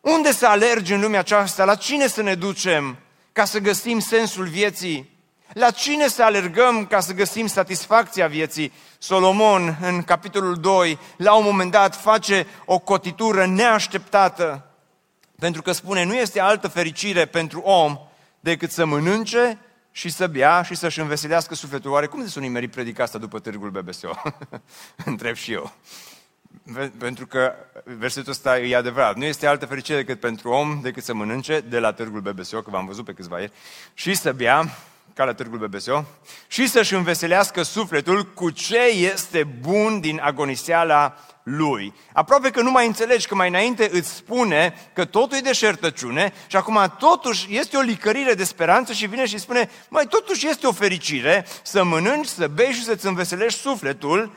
[0.00, 1.64] Unde să alergi în lumea aceasta?
[1.64, 2.98] La cine să ne ducem
[3.32, 5.18] ca să găsim sensul vieții?
[5.52, 8.72] La cine să alergăm ca să găsim satisfacția vieții?
[8.98, 14.69] Solomon, în capitolul 2, la un moment dat face o cotitură neașteptată,
[15.40, 17.98] pentru că spune, nu este altă fericire pentru om
[18.40, 19.58] decât să mănânce
[19.90, 21.90] și să bea și să-și înveselească sufletul.
[21.90, 24.10] Oare cum de să nu predica asta după târgul BBSO?
[25.04, 25.72] Întreb și eu.
[26.98, 29.16] Pentru că versetul ăsta e adevărat.
[29.16, 32.70] Nu este altă fericire decât pentru om decât să mănânce de la târgul BBSO, că
[32.70, 33.52] v-am văzut pe câțiva ieri,
[33.94, 34.64] și să bea,
[35.20, 36.04] ca la târgul BBSO,
[36.46, 41.94] și să-și înveselească sufletul cu ce este bun din agoniseala lui.
[42.12, 46.56] Aproape că nu mai înțelegi că mai înainte îți spune că totul e deșertăciune și
[46.56, 50.72] acum totuși este o licărire de speranță și vine și spune, mai totuși este o
[50.72, 54.32] fericire să mănânci, să bei și să-ți înveselești sufletul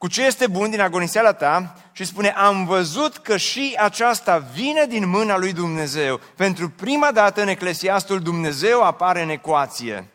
[0.00, 4.86] cu ce este bun din agoniseala ta și spune, am văzut că și aceasta vine
[4.88, 6.20] din mâna lui Dumnezeu.
[6.36, 10.08] Pentru prima dată în Eclesiastul Dumnezeu apare în ecuație.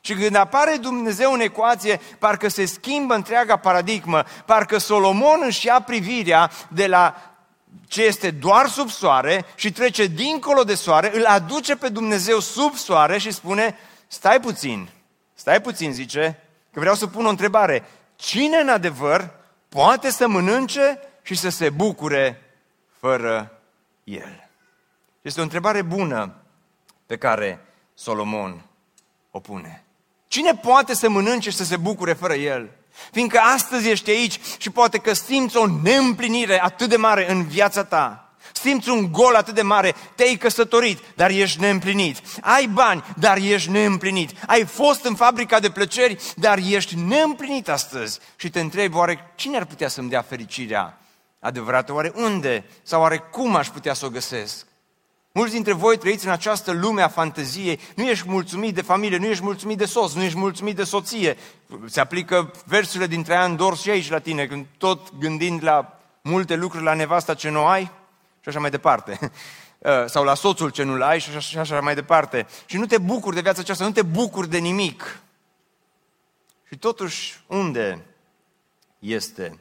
[0.00, 5.80] Și când apare Dumnezeu în ecuație, parcă se schimbă întreaga paradigmă, parcă Solomon își ia
[5.80, 7.34] privirea de la
[7.86, 12.74] ce este doar sub soare și trece dincolo de soare, îl aduce pe Dumnezeu sub
[12.74, 14.88] soare și spune, stai puțin,
[15.34, 16.40] stai puțin, zice,
[16.72, 17.84] că vreau să pun o întrebare
[18.16, 19.30] cine în adevăr
[19.68, 22.42] poate să mănânce și să se bucure
[22.98, 23.60] fără
[24.04, 24.48] el?
[25.22, 26.34] Este o întrebare bună
[27.06, 28.64] pe care Solomon
[29.30, 29.84] o pune.
[30.28, 32.70] Cine poate să mănânce și să se bucure fără el?
[33.12, 37.84] Fiindcă astăzi ești aici și poate că simți o neîmplinire atât de mare în viața
[37.84, 38.25] ta
[38.66, 42.20] simți un gol atât de mare, te-ai căsătorit, dar ești neîmplinit.
[42.40, 44.30] Ai bani, dar ești neîmplinit.
[44.46, 48.18] Ai fost în fabrica de plăceri, dar ești neîmplinit astăzi.
[48.36, 50.98] Și te întrebi, oare cine ar putea să-mi dea fericirea
[51.40, 51.92] adevărată?
[51.92, 54.66] Oare unde sau oare cum aș putea să o găsesc?
[55.32, 59.26] Mulți dintre voi trăiți în această lume a fanteziei, nu ești mulțumit de familie, nu
[59.26, 61.36] ești mulțumit de soț, nu ești mulțumit de soție.
[61.86, 66.54] Se aplică versurile din Traian Dors și aici la tine, când tot gândind la multe
[66.54, 67.90] lucruri la nevasta ce nu ai,
[68.46, 69.18] și așa mai departe.
[69.78, 72.46] Uh, sau la soțul ce nu-l ai și așa, și așa mai departe.
[72.66, 75.20] Și nu te bucuri de viața aceasta, nu te bucuri de nimic.
[76.68, 78.04] Și totuși, unde
[78.98, 79.58] este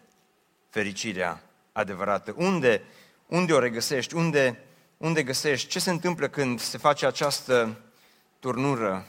[0.70, 2.34] fericirea adevărată?
[2.38, 2.82] Unde,
[3.28, 4.16] unde o regăsești?
[4.16, 4.60] Unde,
[4.98, 5.68] unde găsești?
[5.68, 7.78] Ce se întâmplă când se face această
[8.40, 9.06] turnură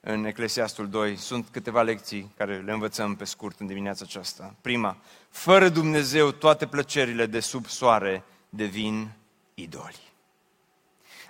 [0.00, 1.16] în Eclesiastul 2?
[1.16, 4.54] Sunt câteva lecții care le învățăm pe scurt în dimineața aceasta.
[4.60, 4.96] Prima,
[5.30, 8.24] fără Dumnezeu toate plăcerile de sub soare
[8.56, 9.10] devin
[9.54, 10.00] idoli.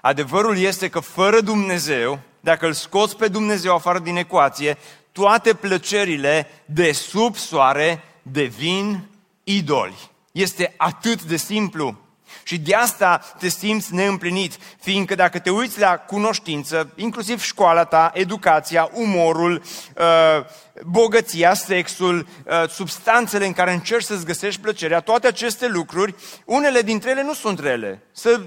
[0.01, 4.79] Adevărul este că fără Dumnezeu, dacă îl scoți pe Dumnezeu afară din ecuație,
[5.12, 9.09] toate plăcerile de sub soare devin
[9.45, 10.11] idoli.
[10.33, 11.99] Este atât de simplu.
[12.48, 18.11] Și de asta te simți neîmplinit, fiindcă dacă te uiți la cunoștință, inclusiv școala ta,
[18.14, 19.62] educația, umorul,
[19.96, 20.44] uh,
[20.85, 27.11] bogăția, sexul, uh, substanțele în care încerci să-ți găsești plăcerea, toate aceste lucruri, unele dintre
[27.11, 28.02] ele nu sunt rele.
[28.12, 28.40] Să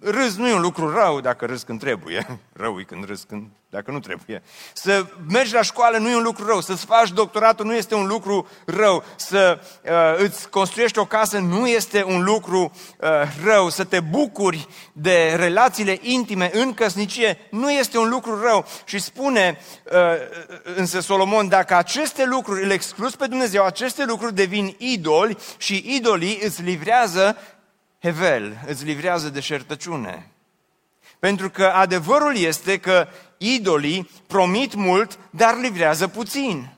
[0.00, 2.40] Râs nu e un lucru rău dacă râs când trebuie.
[2.52, 4.42] Rău e când râs când, dacă nu trebuie.
[4.72, 6.60] Să mergi la școală nu e un lucru rău.
[6.60, 9.04] Să-ți faci doctoratul nu este un lucru rău.
[9.16, 13.08] Să uh, îți construiești o casă nu este un lucru uh,
[13.44, 13.68] rău.
[13.68, 18.66] Să te bucuri de relațiile intime în căsnicie nu este un lucru rău.
[18.84, 19.98] Și spune uh,
[20.76, 26.40] însă Solomon, dacă aceste lucruri îl exclus pe Dumnezeu, aceste lucruri devin idoli și idolii
[26.42, 27.36] îți livrează
[28.00, 30.30] Hevel îți livrează deșertăciune.
[31.18, 33.08] Pentru că adevărul este că
[33.38, 36.72] idolii promit mult, dar livrează puțin.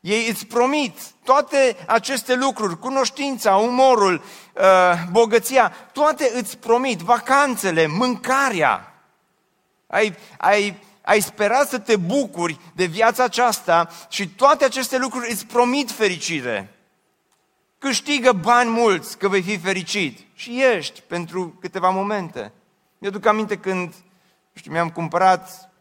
[0.00, 4.22] Ei îți promit toate aceste lucruri, cunoștința, umorul,
[4.54, 9.02] uh, bogăția, toate îți promit, vacanțele, mâncarea.
[9.86, 15.46] Ai, ai, ai sperat să te bucuri de viața aceasta și toate aceste lucruri îți
[15.46, 16.77] promit fericire.
[17.78, 22.52] Câștigă bani mulți că vei fi fericit și ești pentru câteva momente.
[22.98, 23.94] Mi-aduc aminte când
[24.52, 25.72] știu, mi-am cumpărat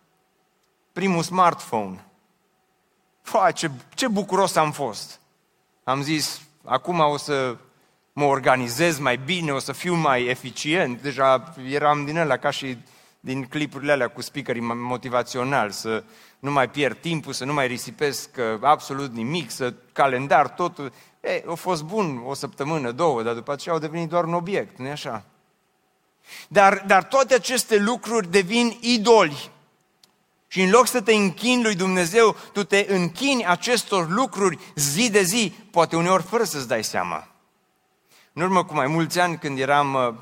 [0.93, 2.05] primul smartphone.
[3.21, 5.19] Fă, ce, ce bucuros am fost!
[5.83, 7.57] Am zis, acum o să
[8.13, 11.01] mă organizez mai bine, o să fiu mai eficient.
[11.01, 12.77] Deja eram din ăla ca și
[13.19, 16.03] din clipurile alea cu speakerii motivațional, să
[16.39, 20.91] nu mai pierd timpul, să nu mai risipesc uh, absolut nimic, să calendar totul.
[21.27, 24.77] E, a fost bun o săptămână, două, dar după aceea au devenit doar un obiect,
[24.77, 25.23] nu-i așa?
[26.47, 29.51] Dar, dar toate aceste lucruri devin idoli.
[30.47, 35.21] Și în loc să te închini lui Dumnezeu, tu te închini acestor lucruri zi de
[35.21, 37.27] zi, poate uneori fără să-ți dai seama.
[38.33, 40.13] În urmă cu mai mulți ani, când eram uh,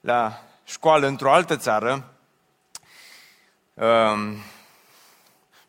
[0.00, 2.12] la școală într-o altă țară,
[3.74, 4.36] um,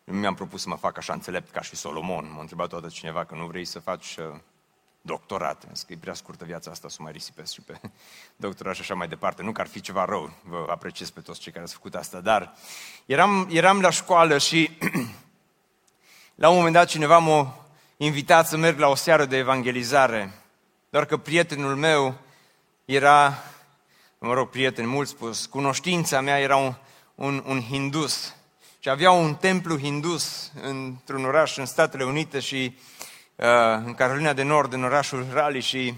[0.04, 2.32] mi-am propus să mă fac așa înțelept ca și Solomon.
[2.34, 4.40] M-a întrebat toată cineva că nu vrei să faci uh,
[5.02, 5.64] doctorat.
[5.88, 7.82] Că e prea scurtă viața asta să mai risipesc și pe
[8.36, 9.44] doctorat și așa mai departe.
[9.44, 12.20] Nu că ar fi ceva rău, vă apreciez pe toți cei care ați făcut asta,
[12.20, 12.54] dar
[13.06, 14.78] eram, eram la școală și
[16.36, 17.66] la un moment dat cineva m-a
[17.98, 20.34] invitat să merg la o seară de evangelizare,
[20.90, 22.18] doar că prietenul meu
[22.86, 23.44] era,
[24.18, 26.74] mă rog, prieten mult spus, cunoștința mea era un,
[27.16, 28.36] un, un hindus
[28.80, 33.01] și avea un templu hindus într-un oraș în Statele Unite și uh,
[33.86, 35.94] în Carolina de Nord, în orașul Raleigh și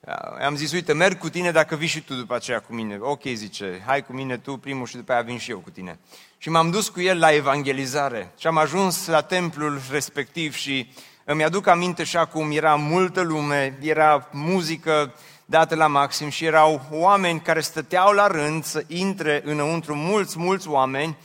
[0.00, 2.98] uh, am zis, uite, merg cu tine dacă vii și tu după aceea cu mine.
[3.00, 5.98] Ok, zice, hai cu mine tu primul și după aia vin și eu cu tine.
[6.38, 10.92] Și m-am dus cu el la evangelizare și am ajuns la templul respectiv și
[11.24, 16.86] îmi aduc aminte și acum era multă lume, era muzică dată la maxim și erau
[16.90, 21.16] oameni care stăteau la rând să intre înăuntru, mulți, mulți oameni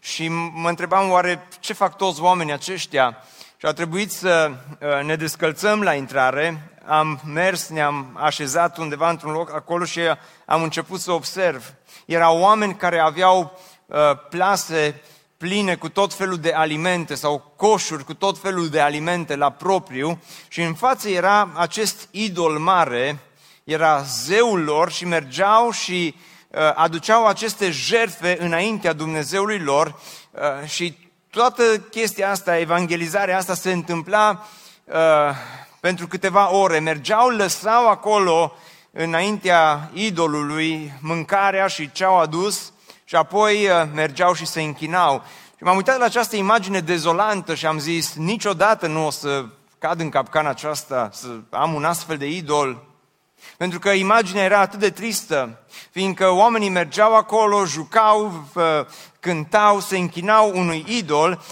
[0.00, 3.16] și mă întrebam oare ce fac toți oamenii aceștia
[3.62, 9.32] și a trebuit să uh, ne descălțăm la intrare, am mers, ne-am așezat undeva într-un
[9.32, 10.00] loc acolo și
[10.46, 11.72] am început să observ.
[12.06, 13.98] Erau oameni care aveau uh,
[14.30, 15.00] plase
[15.36, 20.22] pline cu tot felul de alimente sau coșuri cu tot felul de alimente la propriu
[20.48, 23.18] și în față era acest idol mare,
[23.64, 26.14] era zeul lor și mergeau și
[26.48, 31.01] uh, aduceau aceste jerfe înaintea Dumnezeului lor uh, și
[31.32, 34.46] toată chestia asta, evangelizarea asta se întâmpla
[34.84, 34.94] uh,
[35.80, 36.78] pentru câteva ore.
[36.78, 38.52] Mergeau, lăsau acolo
[38.90, 42.72] înaintea idolului mâncarea și ce au adus
[43.04, 45.22] și apoi uh, mergeau și se închinau.
[45.56, 49.44] Și m-am uitat la această imagine dezolantă și am zis, niciodată nu o să
[49.78, 52.91] cad în capcana aceasta, să am un astfel de idol.
[53.56, 55.58] Pentru că imaginea era atât de tristă,
[55.90, 58.62] fiindcă oamenii mergeau acolo, jucau, uh,
[59.20, 61.42] cântau, se închinau unui idol.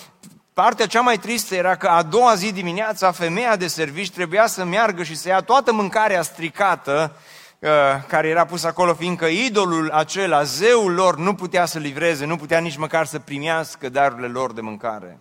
[0.53, 4.65] Partea cea mai tristă era că a doua zi dimineața femeia de servici trebuia să
[4.65, 7.13] meargă și să ia toată mâncarea stricată
[7.59, 7.69] uh,
[8.07, 12.59] care era pus acolo, fiindcă idolul acela, zeul lor, nu putea să livreze, nu putea
[12.59, 15.19] nici măcar să primească darurile lor de mâncare.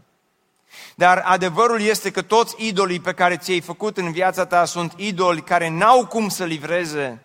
[0.96, 5.42] Dar adevărul este că toți idolii pe care ți-ai făcut în viața ta sunt idoli
[5.42, 7.22] care n-au cum să livreze.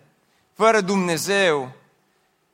[0.53, 1.71] Fără Dumnezeu,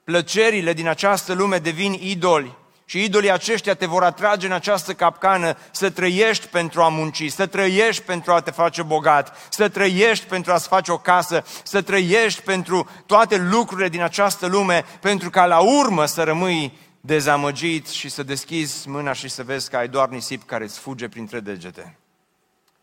[0.04, 2.60] plăcerile din această lume devin idoli.
[2.86, 7.46] Și idolii aceștia te vor atrage în această capcană să trăiești pentru a munci, să
[7.46, 12.42] trăiești pentru a te face bogat, să trăiești pentru a-ți face o casă, să trăiești
[12.42, 18.24] pentru toate lucrurile din această lume, pentru ca la urmă să rămâi dezamăgit și să
[18.24, 21.96] deschizi mâna și să vezi că ai doar nisip care îți fuge printre degete.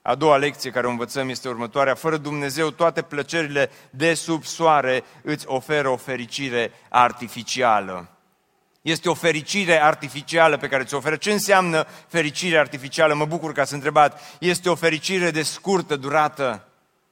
[0.03, 1.95] A doua lecție care o învățăm este următoarea.
[1.95, 8.09] Fără Dumnezeu, toate plăcerile de sub soare îți oferă o fericire artificială.
[8.83, 11.17] Este o fericire artificială pe care ți-o oferă.
[11.17, 13.15] Ce înseamnă fericire artificială?
[13.15, 14.21] Mă bucur că ați întrebat.
[14.41, 16.69] Este o fericire de scurtă durată.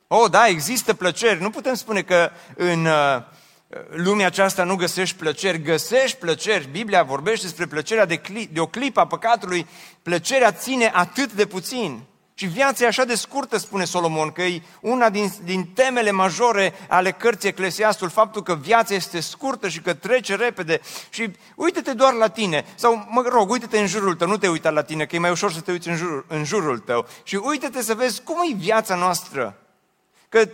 [0.06, 1.40] Oh, da, există plăceri.
[1.40, 3.22] Nu putem spune că în uh,
[3.90, 5.62] lumea aceasta nu găsești plăceri.
[5.62, 6.68] Găsești plăceri.
[6.70, 9.66] Biblia vorbește despre plăcerea de, cli- de o clipă a păcatului.
[10.02, 12.02] Plăcerea ține atât de puțin.
[12.38, 16.74] Și viața e așa de scurtă, spune Solomon, că e una din, din temele majore
[16.88, 20.80] ale cărții Eclesiastul, faptul că viața este scurtă și că trece repede.
[21.10, 24.70] Și uite-te doar la tine, sau mă rog, uite-te în jurul tău, nu te uita
[24.70, 27.06] la tine, că e mai ușor să te uiți în jurul, în jurul tău.
[27.22, 29.60] Și uite-te să vezi cum e viața noastră.
[30.28, 30.48] Că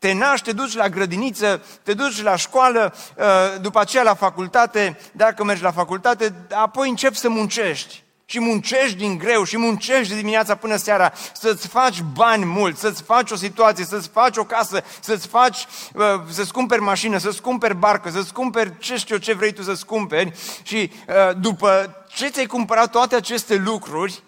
[0.00, 3.24] te naști, te duci la grădiniță, te duci la școală, uh,
[3.60, 8.02] după aceea la facultate, dacă mergi la facultate, apoi începi să muncești.
[8.24, 11.12] și muncești din greu și muncești de dimineața până seara.
[11.32, 16.02] Să-ți faci bani mulți, să-ți faci o situație, să-ți faci o casă, să-ți faci, uh,
[16.28, 20.32] să-ți cumperi mașină, să-ți cumperi barcă, să-ți cumperi ce știu ce vrei tu să-ți cumperi.
[20.62, 24.22] Și uh, după ce ți-ai cumpărat toate aceste lucruri,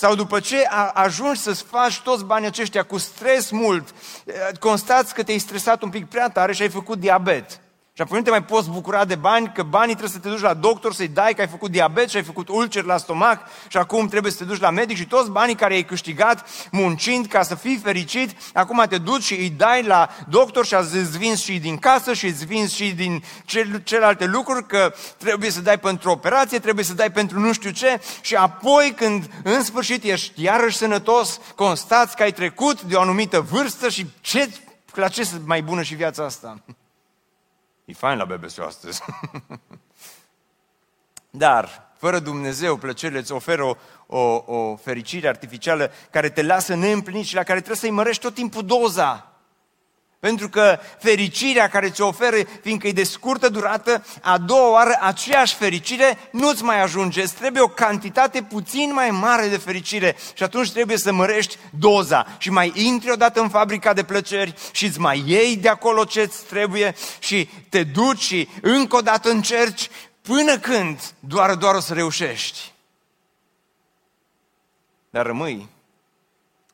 [0.00, 5.22] sau după ce ajungi să-ți faci toți banii aceștia cu stres mult, uh, constați că
[5.22, 7.60] te-ai stresat un pic prea tare și ai făcut diabet.
[7.98, 10.40] Și apoi nu te mai poți bucura de bani, că banii trebuie să te duci
[10.40, 13.76] la doctor, să-i dai că ai făcut diabet și ai făcut ulcer la stomac și
[13.76, 17.42] acum trebuie să te duci la medic și toți banii care ai câștigat muncind ca
[17.42, 21.58] să fii fericit, acum te duci și îi dai la doctor și îți vinzi și
[21.58, 26.10] din casă și îți vinzi și din cel, celelalte lucruri, că trebuie să dai pentru
[26.10, 30.76] operație, trebuie să dai pentru nu știu ce și apoi când în sfârșit ești iarăși
[30.76, 34.50] sănătos, constați că ai trecut de o anumită vârstă și ce,
[34.94, 36.62] la ce mai bună și viața asta?
[37.88, 39.02] E fain la BBC astăzi.
[41.30, 43.76] Dar, fără Dumnezeu, plăcerile îți oferă o,
[44.06, 48.34] o, o fericire artificială care te lasă neîmplinit și la care trebuie să-i mărești tot
[48.34, 49.37] timpul doza.
[50.20, 55.54] Pentru că fericirea care ți-o oferă, fiindcă e de scurtă durată, a doua oară aceeași
[55.54, 57.22] fericire nu-ți mai ajunge.
[57.22, 62.26] Îți trebuie o cantitate puțin mai mare de fericire și atunci trebuie să mărești doza
[62.38, 66.44] și mai intri odată în fabrica de plăceri și îți mai iei de acolo ce-ți
[66.44, 69.90] trebuie și te duci și încă o dată încerci
[70.22, 72.72] până când doar, doar o să reușești.
[75.10, 75.68] Dar rămâi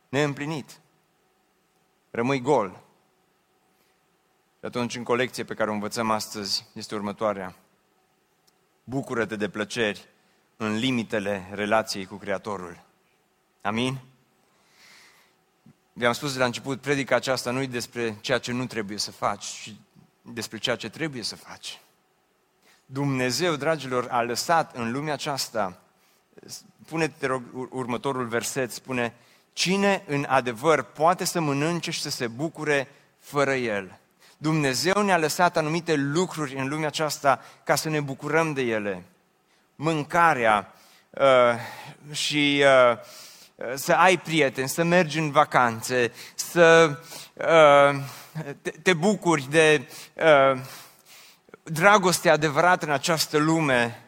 [0.09, 0.70] neîmplinit.
[2.11, 2.84] Rămâi gol.
[4.64, 7.54] Și atunci, în colecție pe care o învățăm astăzi, este următoarea.
[8.84, 10.08] Bucură-te de plăceri
[10.56, 12.82] în limitele relației cu Creatorul.
[13.60, 13.98] Amin?
[15.92, 19.12] Vi-am spus de la început, predica aceasta nu e despre ceea ce nu trebuie să
[19.12, 19.74] faci, ci
[20.22, 21.80] despre ceea ce trebuie să faci.
[22.86, 25.80] Dumnezeu, dragilor, a lăsat în lumea aceasta,
[26.86, 29.14] pune-te rog următorul verset, spune,
[29.52, 32.88] cine în adevăr poate să mănânce și să se bucure
[33.18, 33.98] fără El?
[34.45, 39.05] Dumnezeu ne-a lăsat anumite lucruri în lumea aceasta ca să ne bucurăm de ele.
[39.76, 40.74] Mâncarea
[41.11, 41.24] uh,
[42.12, 42.99] și uh,
[43.74, 46.99] să ai prieteni, să mergi în vacanțe, să
[47.34, 48.01] uh,
[48.62, 50.61] te, te bucuri de uh,
[51.62, 54.03] dragoste adevărată în această lume.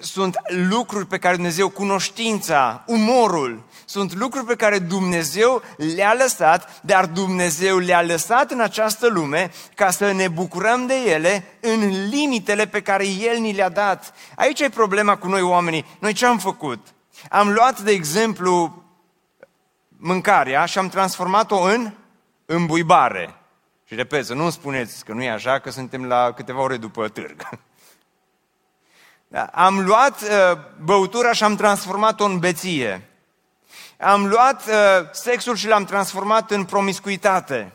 [0.00, 3.64] Sunt lucruri pe care Dumnezeu, cunoștința, umorul,
[3.94, 9.90] sunt lucruri pe care Dumnezeu le-a lăsat, dar Dumnezeu le-a lăsat în această lume ca
[9.90, 14.14] să ne bucurăm de ele în limitele pe care El ni le-a dat.
[14.36, 15.84] Aici e problema cu noi oamenii.
[15.98, 16.86] Noi ce am făcut?
[17.30, 18.82] Am luat, de exemplu,
[19.88, 21.92] mâncarea și am transformat-o în
[22.46, 23.34] îmbuibare.
[23.84, 27.08] Și repet, să nu spuneți că nu e așa, că suntem la câteva ore după
[27.08, 27.48] târg.
[29.28, 29.44] Da?
[29.52, 33.08] Am luat uh, băutura și am transformat-o în beție
[34.04, 34.74] am luat uh,
[35.12, 37.72] sexul și l-am transformat în promiscuitate.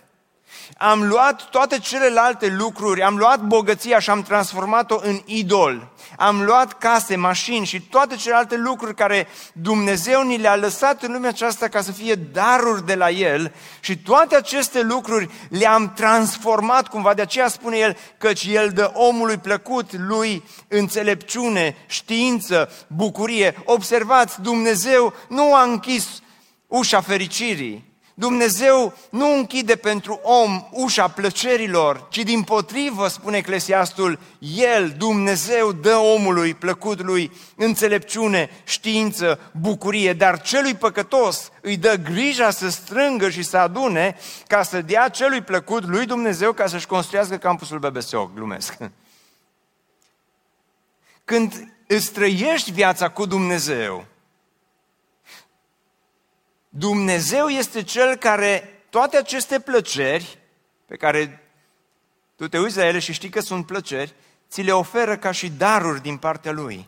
[0.78, 5.92] Am luat toate celelalte lucruri, am luat bogăția și am transformat-o în idol.
[6.18, 11.30] Am luat case, mașini și toate celelalte lucruri care Dumnezeu ni le-a lăsat în lumea
[11.30, 17.14] aceasta ca să fie daruri de la El și toate aceste lucruri le-am transformat cumva,
[17.14, 23.56] de aceea spune El căci El dă omului plăcut lui înțelepciune, știință, bucurie.
[23.66, 26.22] Observați, Dumnezeu nu a închis
[26.68, 27.89] ușa fericirii,
[28.20, 35.96] Dumnezeu nu închide pentru om ușa plăcerilor, ci din potrivă, spune Eclesiastul, El, Dumnezeu, dă
[35.96, 43.44] omului, plăcut lui, înțelepciune, știință, bucurie, dar celui păcătos îi dă grija să strângă și
[43.44, 44.18] să adune
[44.48, 48.78] ca să dea celui plăcut lui Dumnezeu ca să-și construiască campusul BBSO, glumesc.
[51.26, 54.06] Când îți trăiești viața cu Dumnezeu,
[56.70, 60.38] Dumnezeu este Cel care toate aceste plăceri
[60.86, 61.44] pe care
[62.36, 64.14] tu te uiți la ele și știi că sunt plăceri,
[64.50, 66.88] ți le oferă ca și daruri din partea Lui.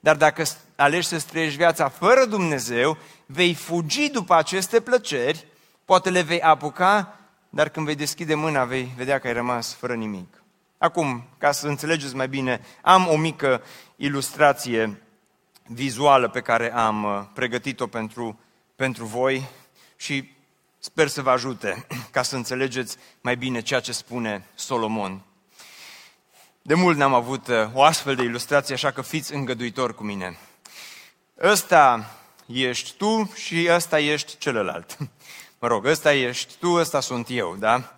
[0.00, 0.42] Dar dacă
[0.76, 5.46] alegi să trăiești viața fără Dumnezeu, vei fugi după aceste plăceri,
[5.84, 7.18] poate le vei apuca,
[7.50, 10.42] dar când vei deschide mâna, vei vedea că ai rămas fără nimic.
[10.78, 13.62] Acum, ca să înțelegeți mai bine, am o mică
[13.96, 15.02] ilustrație
[15.66, 18.38] vizuală pe care am uh, pregătit-o pentru
[18.76, 19.48] pentru voi
[19.96, 20.32] și
[20.78, 25.22] sper să vă ajute ca să înțelegeți mai bine ceea ce spune Solomon.
[26.62, 30.38] De mult n-am avut uh, o astfel de ilustrație, așa că fiți îngăduitori cu mine.
[31.42, 32.10] Ăsta
[32.46, 34.96] ești tu și ăsta ești celălalt.
[35.60, 37.96] Mă rog, ăsta ești tu, ăsta sunt eu, da?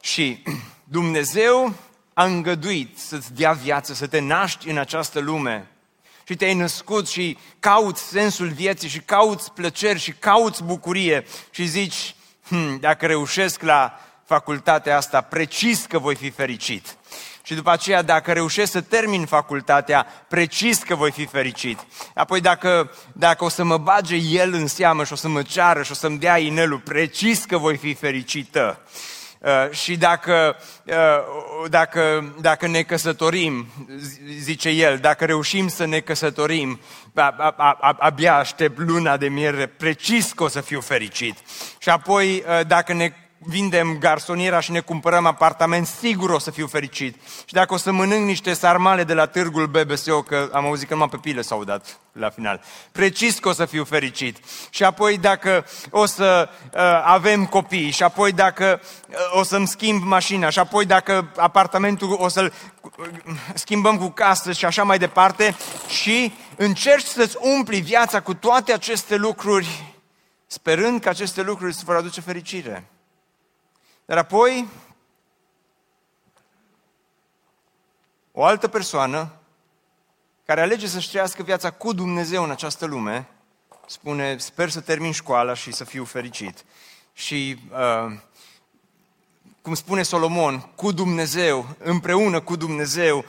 [0.00, 0.42] Și
[0.84, 1.74] Dumnezeu
[2.12, 5.70] a îngăduit să-ți dea viață, să te naști în această lume
[6.28, 12.14] și te-ai născut și cauți sensul vieții și cauți plăceri și cauți bucurie și zici,
[12.48, 16.96] hm, dacă reușesc la facultatea asta, precis că voi fi fericit.
[17.42, 21.78] Și după aceea, dacă reușesc să termin facultatea, precis că voi fi fericit.
[22.14, 25.82] Apoi dacă, dacă o să mă bage el în seamă și o să mă ceară
[25.82, 28.80] și o să-mi dea inelul, precis că voi fi fericită.
[29.38, 33.66] Uh, și dacă, uh, dacă, dacă ne căsătorim,
[34.38, 36.80] zice el, dacă reușim să ne căsătorim,
[37.98, 41.36] abia aștept luna de miere, precis că o să fiu fericit.
[41.78, 46.66] Și apoi, uh, dacă ne vindem garsoniera și ne cumpărăm apartament, sigur o să fiu
[46.66, 47.16] fericit.
[47.44, 50.94] Și dacă o să mănânc niște sarmale de la târgul BBSO, că am auzit că
[50.94, 52.60] numai pe pile s-au dat la final,
[52.92, 54.36] precis că o să fiu fericit.
[54.70, 60.02] Și apoi dacă o să uh, avem copii, și apoi dacă uh, o să-mi schimb
[60.02, 62.52] mașina, și apoi dacă apartamentul o să-l
[62.98, 63.06] uh,
[63.54, 65.56] schimbăm cu casă și așa mai departe,
[65.88, 69.94] și încerci să-ți umpli viața cu toate aceste lucruri,
[70.46, 72.88] sperând că aceste lucruri îți vor aduce fericire.
[74.08, 74.68] Dar apoi,
[78.32, 79.32] o altă persoană
[80.44, 83.28] care alege să-și trăiască viața cu Dumnezeu în această lume,
[83.86, 86.64] spune, sper să termin școala și să fiu fericit.
[87.12, 88.18] Și, uh,
[89.62, 93.24] cum spune Solomon, cu Dumnezeu, împreună cu Dumnezeu, uh,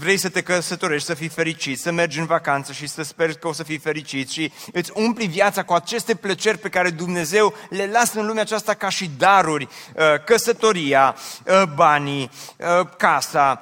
[0.00, 3.48] vrei să te căsătorești, să fii fericit, să mergi în vacanță și să speri că
[3.48, 7.90] o să fii fericit și îți umpli viața cu aceste plăceri pe care Dumnezeu le
[7.92, 13.60] lasă în lumea aceasta ca și daruri, uh, căsătoria, uh, banii, uh, casa,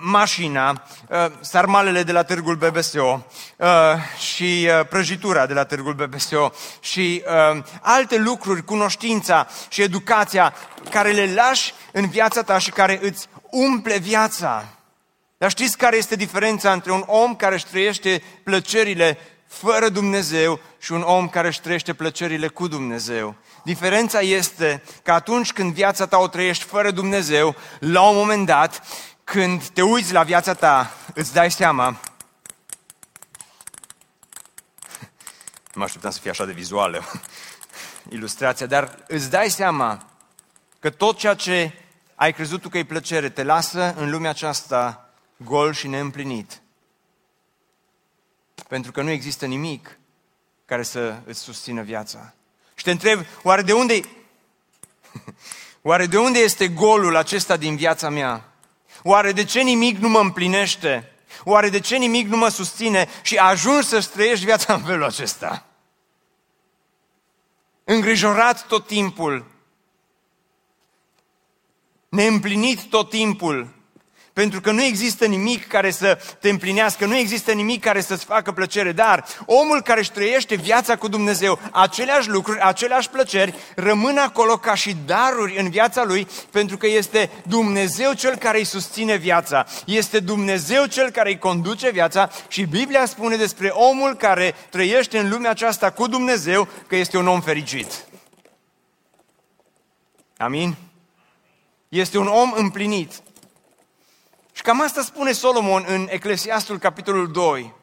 [0.00, 0.82] mașina,
[1.40, 3.26] sarmalele de la târgul BBSO
[4.18, 7.22] și prăjitura de la târgul BBSO și
[7.80, 10.54] alte lucruri, cunoștința și educația
[10.90, 14.81] care le lași în viața ta și care îți umple viața.
[15.42, 20.92] Dar știți care este diferența între un om care își trăiește plăcerile fără Dumnezeu și
[20.92, 23.34] un om care își trăiește plăcerile cu Dumnezeu?
[23.64, 28.82] Diferența este că atunci când viața ta o trăiești fără Dumnezeu, la un moment dat,
[29.24, 31.88] când te uiți la viața ta, îți dai seama
[35.72, 37.04] nu mă așteptam să fie așa de vizuală
[38.16, 40.06] ilustrația, dar îți dai seama
[40.78, 41.72] că tot ceea ce
[42.14, 45.06] ai crezut tu că e plăcere te lasă în lumea aceasta
[45.44, 46.62] gol și neîmplinit.
[48.68, 49.98] Pentru că nu există nimic
[50.64, 52.34] care să îți susțină viața.
[52.74, 54.00] Și te întreb, oare de unde,
[55.82, 58.52] oare de unde este golul acesta din viața mea?
[59.02, 61.12] Oare de ce nimic nu mă împlinește?
[61.44, 65.66] Oare de ce nimic nu mă susține și ajungi să-ți trăiești viața în felul acesta?
[67.84, 69.50] Îngrijorat tot timpul,
[72.08, 73.68] neîmplinit tot timpul,
[74.32, 78.52] pentru că nu există nimic care să te împlinească, nu există nimic care să-ți facă
[78.52, 84.56] plăcere, dar omul care își trăiește viața cu Dumnezeu, aceleași lucruri, aceleași plăceri, rămân acolo
[84.56, 89.66] ca și daruri în viața lui, pentru că este Dumnezeu cel care îi susține viața,
[89.86, 95.28] este Dumnezeu cel care îi conduce viața și Biblia spune despre omul care trăiește în
[95.28, 98.04] lumea aceasta cu Dumnezeu că este un om fericit.
[100.36, 100.76] Amin?
[101.88, 103.22] Este un om împlinit.
[104.62, 107.74] Și cam asta spune Solomon în Eclesiastul capitolul 2.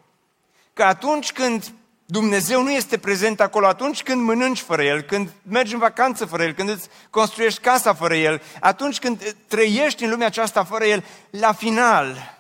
[0.74, 1.74] Că atunci când
[2.06, 6.44] Dumnezeu nu este prezent acolo, atunci când mănânci fără El, când mergi în vacanță fără
[6.44, 11.04] El, când îți construiești casa fără El, atunci când trăiești în lumea aceasta fără El,
[11.30, 12.38] la final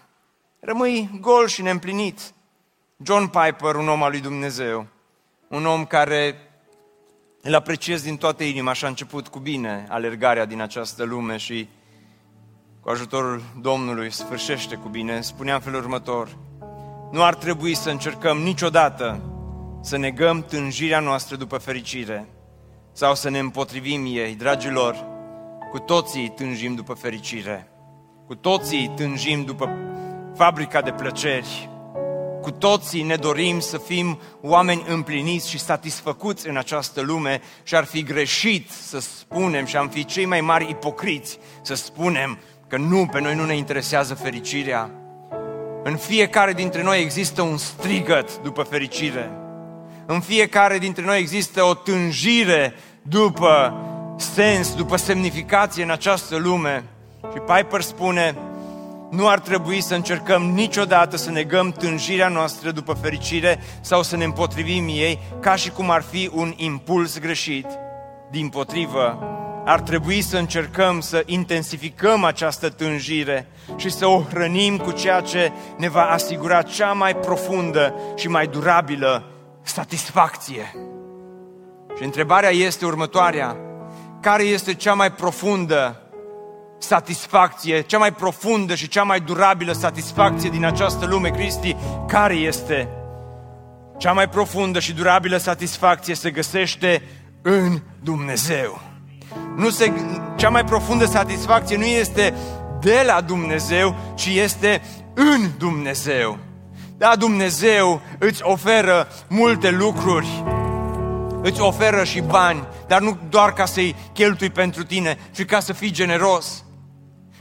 [0.59, 2.19] rămâi gol și neîmplinit.
[3.03, 4.87] John Piper, un om al lui Dumnezeu,
[5.47, 6.51] un om care
[7.41, 11.69] îl apreciez din toată inima și a început cu bine alergarea din această lume și
[12.81, 16.37] cu ajutorul Domnului, sfârșește cu bine, spunea în felul următor,
[17.11, 19.21] nu ar trebui să încercăm niciodată
[19.81, 22.27] să negăm tânjirea noastră după fericire
[22.91, 25.05] sau să ne împotrivim ei, dragilor,
[25.71, 27.71] cu toții tânjim după fericire,
[28.25, 29.69] cu toții tânjim după
[30.35, 31.69] fabrica de plăceri,
[32.41, 37.83] cu toții ne dorim să fim oameni împliniți și satisfăcuți în această lume și ar
[37.83, 42.39] fi greșit să spunem și am fi cei mai mari ipocriți să spunem
[42.69, 44.89] că nu, pe noi nu ne interesează fericirea.
[45.83, 49.31] În fiecare dintre noi există un strigăt după fericire.
[50.05, 53.73] În fiecare dintre noi există o tânjire după
[54.17, 56.83] sens, după semnificație în această lume.
[57.33, 58.35] Și Piper spune,
[59.09, 64.23] nu ar trebui să încercăm niciodată să negăm tânjirea noastră după fericire sau să ne
[64.23, 67.67] împotrivim ei ca și cum ar fi un impuls greșit.
[68.31, 69.19] Din potrivă,
[69.69, 75.51] ar trebui să încercăm să intensificăm această tânjire și să o hrănim cu ceea ce
[75.77, 80.75] ne va asigura cea mai profundă și mai durabilă satisfacție.
[81.97, 83.57] Și întrebarea este următoarea.
[84.21, 86.01] Care este cea mai profundă
[86.77, 91.75] satisfacție, cea mai profundă și cea mai durabilă satisfacție din această lume, Cristi?
[92.07, 92.89] Care este?
[93.97, 97.03] Cea mai profundă și durabilă satisfacție se găsește
[97.41, 98.88] în Dumnezeu.
[99.59, 99.93] Nu se,
[100.35, 102.33] cea mai profundă satisfacție nu este
[102.81, 104.81] de la Dumnezeu, ci este
[105.13, 106.37] în Dumnezeu.
[106.97, 110.27] Da, Dumnezeu îți oferă multe lucruri,
[111.41, 115.73] îți oferă și bani, dar nu doar ca să-i cheltui pentru tine, ci ca să
[115.73, 116.63] fii generos.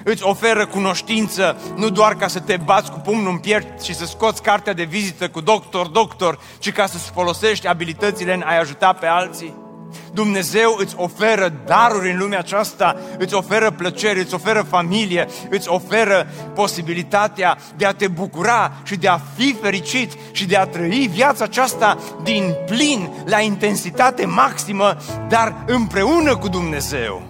[0.04, 4.04] Îți oferă cunoștință, nu doar ca să te bați cu pumnul în piept și să
[4.04, 8.92] scoți cartea de vizită cu doctor, doctor, ci ca să-ți folosești abilitățile în a ajuta
[8.92, 9.66] pe alții.
[10.12, 16.26] Dumnezeu îți oferă daruri în lumea aceasta, îți oferă plăceri, îți oferă familie, îți oferă
[16.54, 21.44] posibilitatea de a te bucura și de a fi fericit și de a trăi viața
[21.44, 24.96] aceasta din plin, la intensitate maximă,
[25.28, 27.22] dar împreună cu Dumnezeu,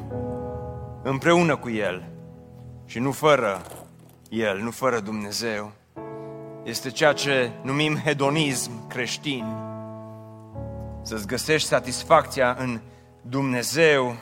[1.02, 2.08] împreună cu El.
[2.86, 3.62] Și nu fără
[4.28, 5.72] El, nu fără Dumnezeu.
[6.64, 9.67] Este ceea ce numim hedonism creștin
[11.02, 12.80] să-ți găsești satisfacția în
[13.22, 14.16] Dumnezeu.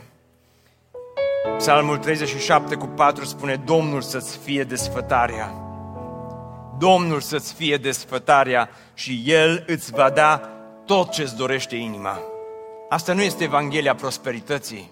[1.56, 5.54] Psalmul 37 cu 4 spune, Domnul să-ți fie desfătarea.
[6.78, 10.50] Domnul să-ți fie desfătarea și El îți va da
[10.86, 12.20] tot ce-ți dorește inima.
[12.88, 14.90] Asta nu este Evanghelia prosperității,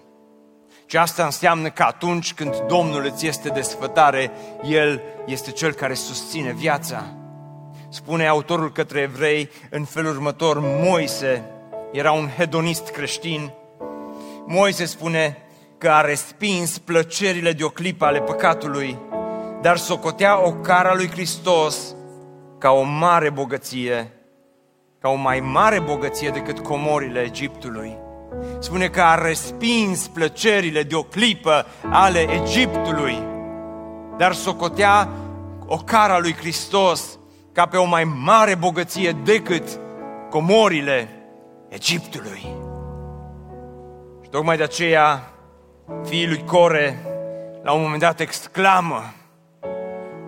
[0.85, 4.31] ci asta înseamnă că atunci când Domnul îți este desfătare,
[4.63, 7.03] El este Cel care susține viața.
[7.89, 11.54] Spune autorul către evrei în felul următor, Moise
[11.95, 13.51] era un hedonist creștin.
[14.45, 15.37] Moise spune
[15.77, 18.99] că a respins plăcerile de o clipă ale păcatului,
[19.61, 21.95] dar socotea o cara lui Hristos
[22.57, 24.11] ca o mare bogăție,
[24.99, 27.97] ca o mai mare bogăție decât comorile Egiptului.
[28.59, 33.23] Spune că a respins plăcerile de o clipă ale Egiptului,
[34.17, 35.09] dar socotea
[35.65, 37.19] o cara lui Hristos
[37.51, 39.79] ca pe o mai mare bogăție decât
[40.29, 41.14] comorile
[41.75, 42.41] Egiptului.
[44.23, 45.33] Și tocmai de aceea
[46.05, 46.99] fiii lui Core
[47.63, 49.13] la un moment dat exclamă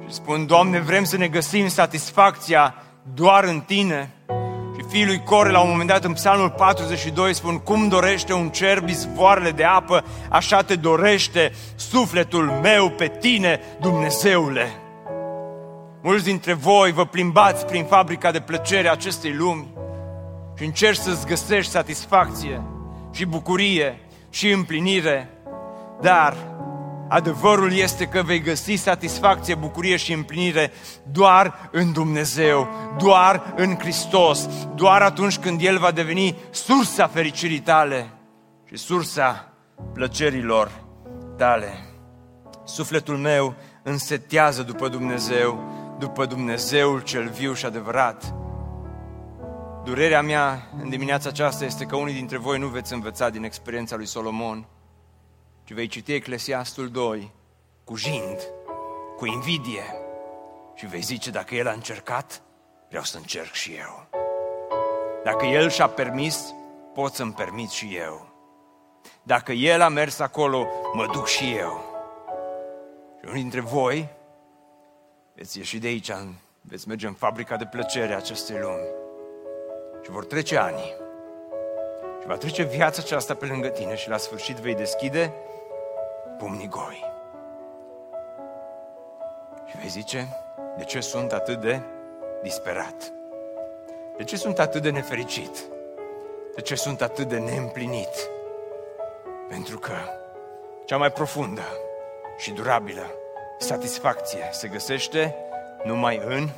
[0.08, 2.76] și spun, Doamne, vrem să ne găsim satisfacția
[3.14, 4.12] doar în Tine.
[4.76, 8.50] Și fiii lui Core la un moment dat în Psalmul 42 spun, cum dorește un
[8.50, 14.68] cer izvoarele de apă, așa te dorește sufletul meu pe Tine, Dumnezeule.
[16.02, 19.77] Mulți dintre voi vă plimbați prin fabrica de plăcere a acestei lumi
[20.58, 22.62] și încerci să-ți găsești satisfacție
[23.12, 24.00] și bucurie
[24.30, 25.30] și împlinire,
[26.02, 26.38] dar
[27.10, 30.72] adevărul este că vei găsi satisfacție, bucurie și împlinire
[31.12, 38.10] doar în Dumnezeu, doar în Hristos, doar atunci când El va deveni sursa fericirii tale
[38.66, 39.54] și sursa
[39.94, 40.72] plăcerilor
[41.38, 41.74] tale.
[42.66, 45.64] Sufletul meu însetează după Dumnezeu,
[46.00, 48.34] după Dumnezeul cel viu și adevărat.
[49.88, 53.96] Durerea mea în dimineața aceasta este că unii dintre voi nu veți învăța din experiența
[53.96, 54.68] lui Solomon,
[55.64, 57.32] ci vei citi Eclesiastul 2
[57.84, 58.50] cu jind,
[59.18, 59.84] cu invidie
[60.76, 62.42] și vei zice, dacă el a încercat,
[62.88, 64.08] vreau să încerc și eu.
[65.24, 66.54] Dacă el și-a permis,
[66.94, 68.30] pot să-mi permit și eu.
[69.24, 71.84] Dacă el a mers acolo, mă duc și eu.
[73.20, 74.10] Și unii dintre voi
[75.36, 76.12] veți ieși de aici,
[76.62, 79.06] veți merge în fabrica de plăcere a acestei lumi
[80.08, 80.96] și vor trece ani.
[82.22, 85.34] Și va trece viața aceasta pe lângă tine și la sfârșit vei deschide
[86.38, 87.12] pumnii goi.
[89.66, 90.28] Și vei zice,
[90.78, 91.82] de ce sunt atât de
[92.42, 93.14] disperat?
[94.18, 95.66] De ce sunt atât de nefericit?
[96.56, 98.30] De ce sunt atât de neîmplinit?
[99.48, 99.96] Pentru că
[100.86, 101.64] cea mai profundă
[102.38, 103.06] și durabilă
[103.58, 105.36] satisfacție se găsește
[105.84, 106.50] numai în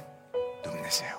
[0.61, 1.18] Dumnezeu.